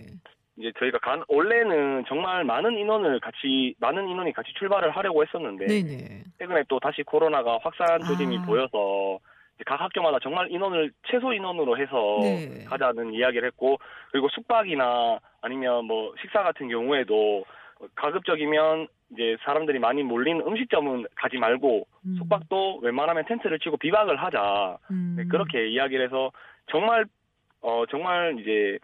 이제 0.58 0.72
저희가 0.78 1.00
간 1.00 1.24
원래는 1.28 2.06
정말 2.08 2.44
많은 2.44 2.78
인원을 2.78 3.20
같이 3.20 3.74
많은 3.80 4.08
인원이 4.08 4.34
같이 4.34 4.54
출발을 4.54 4.92
하려고 4.92 5.24
했었는데 5.24 5.66
네네. 5.66 6.24
최근에 6.38 6.64
또 6.68 6.80
다시 6.80 7.02
코로나가 7.04 7.58
확산 7.62 8.06
조짐이 8.06 8.40
아. 8.40 8.46
보여서 8.46 9.20
각 9.66 9.82
학교마다 9.82 10.20
정말 10.22 10.52
인원을 10.52 10.92
최소 11.08 11.34
인원으로 11.34 11.78
해서 11.78 12.20
네. 12.22 12.66
가자는 12.66 13.14
이야기를 13.14 13.48
했고 13.48 13.80
그리고 14.12 14.28
숙박이나 14.30 15.20
아니면 15.42 15.86
뭐 15.86 16.14
식사 16.22 16.44
같은 16.44 16.70
경우에도 16.70 17.46
가급적이면 17.96 18.88
이제 19.12 19.38
사람들이 19.44 19.80
많이 19.80 20.04
몰린 20.04 20.42
음식점은 20.42 21.06
가지 21.16 21.38
말고 21.38 21.88
음. 22.06 22.16
숙박도 22.18 22.80
웬만하면 22.82 23.26
텐트를 23.26 23.60
치고 23.60 23.78
비박을 23.78 24.18
하자 24.18 24.78
음. 24.92 25.16
네, 25.18 25.24
그렇게 25.26 25.68
이야기를 25.68 26.06
해서 26.06 26.32
정말 26.68 27.06
어 27.62 27.86
정말 27.90 28.38
이제 28.40 28.78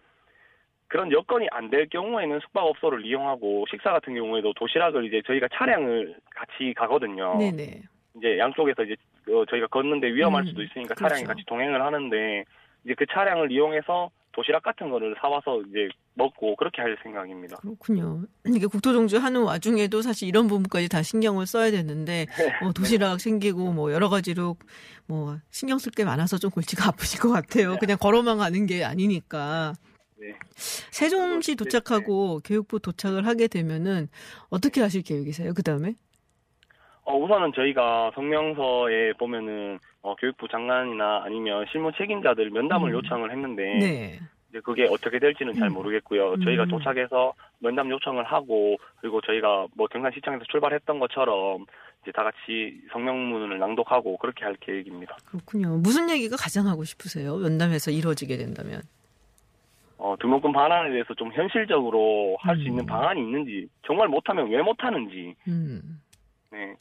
그런 0.90 1.10
여건이 1.12 1.46
안 1.52 1.70
될 1.70 1.88
경우에는 1.88 2.40
숙박업소를 2.40 3.06
이용하고 3.06 3.64
식사 3.70 3.92
같은 3.92 4.12
경우에도 4.14 4.52
도시락을 4.54 5.04
이제 5.06 5.22
저희가 5.24 5.46
차량을 5.54 6.16
같이 6.34 6.74
가거든요. 6.76 7.38
네네. 7.38 7.82
이제 8.16 8.38
양쪽에서 8.38 8.82
이제 8.82 8.96
어, 9.32 9.44
저희가 9.48 9.68
걷는데 9.68 10.12
위험할 10.12 10.42
음, 10.42 10.46
수도 10.48 10.62
있으니까 10.64 10.96
그렇죠. 10.96 11.08
차량이 11.14 11.24
같이 11.24 11.44
동행을 11.46 11.80
하는데 11.80 12.44
이제 12.84 12.94
그 12.98 13.06
차량을 13.06 13.52
이용해서 13.52 14.10
도시락 14.32 14.64
같은 14.64 14.90
거를 14.90 15.14
사와서 15.20 15.60
이제 15.68 15.88
먹고 16.14 16.56
그렇게 16.56 16.82
할 16.82 16.96
생각입니다. 17.04 17.58
그렇군요. 17.58 18.22
이게 18.46 18.66
국토종주 18.66 19.18
하는 19.18 19.42
와중에도 19.42 20.02
사실 20.02 20.26
이런 20.28 20.48
부분까지 20.48 20.88
다 20.88 21.02
신경을 21.02 21.46
써야 21.46 21.70
되는데 21.70 22.26
뭐 22.62 22.72
도시락 22.72 23.20
생기고 23.20 23.72
뭐 23.72 23.92
여러 23.92 24.08
가지로 24.08 24.56
뭐 25.06 25.36
신경 25.50 25.78
쓸 25.78 25.92
게 25.92 26.04
많아서 26.04 26.36
좀 26.36 26.50
골치가 26.50 26.88
아프실 26.88 27.20
것 27.20 27.30
같아요. 27.30 27.76
그냥 27.78 27.96
걸어만 27.96 28.38
가는 28.38 28.66
게 28.66 28.82
아니니까. 28.84 29.74
네. 30.60 30.90
세종시 30.90 31.56
도착하고 31.56 32.40
교육부 32.44 32.78
도착을 32.78 33.26
하게 33.26 33.48
되면은 33.48 34.08
어떻게 34.50 34.80
하실 34.80 35.02
계획이세요? 35.02 35.54
그 35.54 35.62
다음에? 35.62 35.94
어, 37.04 37.16
우선은 37.16 37.52
저희가 37.54 38.12
성명서에 38.14 39.14
보면은 39.14 39.78
어, 40.02 40.14
교육부 40.16 40.46
장관이나 40.48 41.22
아니면 41.24 41.66
실무 41.72 41.90
책임자들 41.96 42.50
면담을 42.50 42.90
음. 42.90 42.94
요청을 42.94 43.30
했는데 43.32 43.62
네. 43.78 44.20
이제 44.50 44.60
그게 44.60 44.86
어떻게 44.90 45.18
될지는 45.18 45.54
잘 45.54 45.68
음. 45.68 45.74
모르겠고요. 45.74 46.36
저희가 46.44 46.64
음. 46.64 46.68
도착해서 46.68 47.32
면담 47.58 47.90
요청을 47.90 48.24
하고 48.24 48.76
그리고 49.00 49.20
저희가 49.22 49.66
뭐 49.74 49.86
경산시청에서 49.88 50.44
출발했던 50.50 50.98
것처럼 50.98 51.66
이제 52.02 52.12
다 52.12 52.22
같이 52.22 52.80
성명문을 52.92 53.58
낭독하고 53.58 54.16
그렇게 54.18 54.44
할 54.44 54.54
계획입니다. 54.60 55.16
그렇군요. 55.26 55.76
무슨 55.78 56.08
얘기가 56.10 56.36
가장 56.36 56.66
하고 56.66 56.84
싶으세요? 56.84 57.36
면담에서 57.36 57.90
이루어지게 57.90 58.36
된다면. 58.36 58.82
어, 60.00 60.16
등록금 60.18 60.52
반환에 60.52 60.90
대해서 60.90 61.12
좀 61.14 61.30
현실적으로 61.32 62.36
할수 62.40 62.62
음. 62.62 62.68
있는 62.68 62.86
방안이 62.86 63.20
있는지 63.20 63.68
정말 63.86 64.08
못하면 64.08 64.48
왜 64.48 64.62
못하는지 64.62 65.34
음. 65.46 66.00
네. 66.50 66.74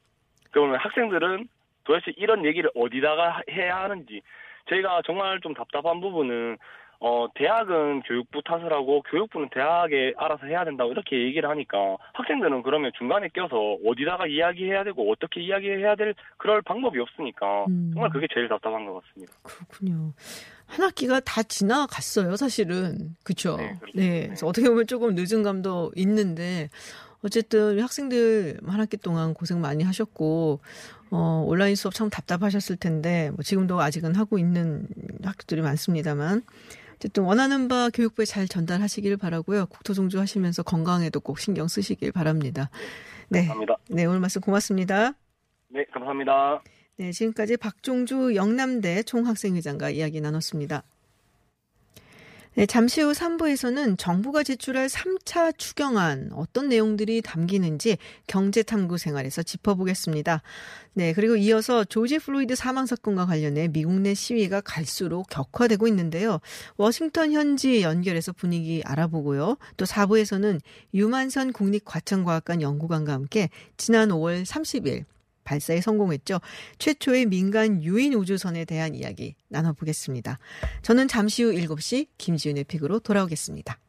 그러면 0.51 0.79
학생들은 0.79 1.47
도대체 1.83 2.13
이런 2.15 2.45
얘기를 2.45 2.71
어디다가 2.75 3.43
해야 3.51 3.81
하는지 3.81 4.21
저희가 4.69 5.01
정말 5.05 5.39
좀 5.41 5.53
답답한 5.53 5.99
부분은 5.99 6.57
어 7.01 7.27
대학은 7.33 8.01
교육부 8.01 8.41
탓을 8.41 8.73
하고 8.73 9.01
교육부는 9.03 9.49
대학에 9.49 10.13
알아서 10.17 10.45
해야 10.47 10.65
된다고 10.65 10.91
이렇게 10.91 11.17
얘기를 11.17 11.49
하니까 11.49 11.95
학생들은 12.13 12.61
그러면 12.61 12.91
중간에 12.97 13.29
껴서 13.29 13.77
어디다가 13.85 14.27
이야기해야 14.27 14.83
되고 14.83 15.09
어떻게 15.09 15.41
이야기해야 15.41 15.95
될 15.95 16.13
그럴 16.37 16.61
방법이 16.61 16.99
없으니까 16.99 17.65
음. 17.69 17.91
정말 17.93 18.09
그게 18.09 18.27
제일 18.33 18.49
답답한 18.49 18.85
것 18.85 19.01
같습니다. 19.01 19.33
그렇군요. 19.43 20.11
한 20.69 20.85
학기가 20.85 21.19
다 21.19 21.41
지나갔어요, 21.43 22.35
사실은. 22.35 23.15
그쵸? 23.23 23.57
네, 23.57 23.75
그렇죠. 23.79 23.97
네. 23.97 24.25
그래서 24.27 24.47
어떻게 24.47 24.69
보면 24.69 24.87
조금 24.87 25.15
늦은 25.15 25.43
감도 25.43 25.91
있는데, 25.95 26.69
어쨌든 27.21 27.79
학생들 27.81 28.59
한 28.65 28.79
학기 28.79 28.95
동안 28.95 29.33
고생 29.33 29.59
많이 29.59 29.83
하셨고, 29.83 30.59
어, 31.11 31.43
온라인 31.47 31.75
수업 31.75 31.93
참 31.95 32.09
답답하셨을 32.09 32.77
텐데, 32.77 33.31
뭐 33.31 33.43
지금도 33.43 33.81
아직은 33.81 34.15
하고 34.15 34.37
있는 34.37 34.87
학교들이 35.23 35.61
많습니다만, 35.61 36.43
어쨌든 36.95 37.23
원하는 37.23 37.67
바 37.67 37.89
교육부에 37.91 38.25
잘 38.25 38.47
전달하시길 38.47 39.17
바라고요. 39.17 39.65
국토종주 39.67 40.19
하시면서 40.19 40.63
건강에도 40.63 41.19
꼭 41.19 41.39
신경 41.39 41.67
쓰시길 41.67 42.11
바랍니다. 42.11 42.69
네. 43.29 43.39
감사합니다. 43.39 43.77
네, 43.89 44.05
오늘 44.05 44.19
말씀 44.19 44.41
고맙습니다. 44.41 45.13
네, 45.69 45.85
감사합니다. 45.93 46.61
네, 46.99 47.13
지금까지 47.13 47.55
박종주 47.55 48.35
영남대 48.35 49.03
총학생회장과 49.03 49.89
이야기 49.91 50.19
나눴습니다. 50.19 50.83
네, 52.55 52.65
잠시 52.65 52.99
후 52.99 53.13
3부에서는 53.13 53.97
정부가 53.97 54.43
제출할 54.43 54.89
3차 54.89 55.57
추경안 55.57 56.31
어떤 56.33 56.67
내용들이 56.67 57.21
담기는지 57.21 57.97
경제탐구 58.27 58.97
생활에서 58.97 59.43
짚어보겠습니다. 59.43 60.41
네, 60.93 61.13
그리고 61.13 61.37
이어서 61.37 61.85
조지 61.85 62.19
플로이드 62.19 62.55
사망 62.55 62.85
사건과 62.85 63.27
관련해 63.27 63.69
미국 63.69 63.93
내 64.01 64.13
시위가 64.13 64.59
갈수록 64.59 65.29
격화되고 65.29 65.87
있는데요. 65.87 66.41
워싱턴 66.75 67.31
현지 67.31 67.81
연결해서 67.81 68.33
분위기 68.33 68.81
알아보고요. 68.83 69.55
또 69.77 69.85
4부에서는 69.85 70.59
유만선 70.93 71.53
국립과천과학관 71.53 72.61
연구관과 72.61 73.13
함께 73.13 73.49
지난 73.77 74.09
5월 74.09 74.43
30일 74.43 75.05
발사에 75.49 75.81
성공했죠. 75.81 76.39
최초의 76.77 77.25
민간 77.25 77.83
유인 77.83 78.13
우주선에 78.13 78.65
대한 78.65 78.93
이야기 78.93 79.35
나눠보겠습니다. 79.47 80.37
저는 80.83 81.07
잠시 81.07 81.43
후 81.43 81.51
7시 81.51 82.07
김지윤의 82.19 82.65
픽으로 82.65 82.99
돌아오겠습니다. 82.99 83.79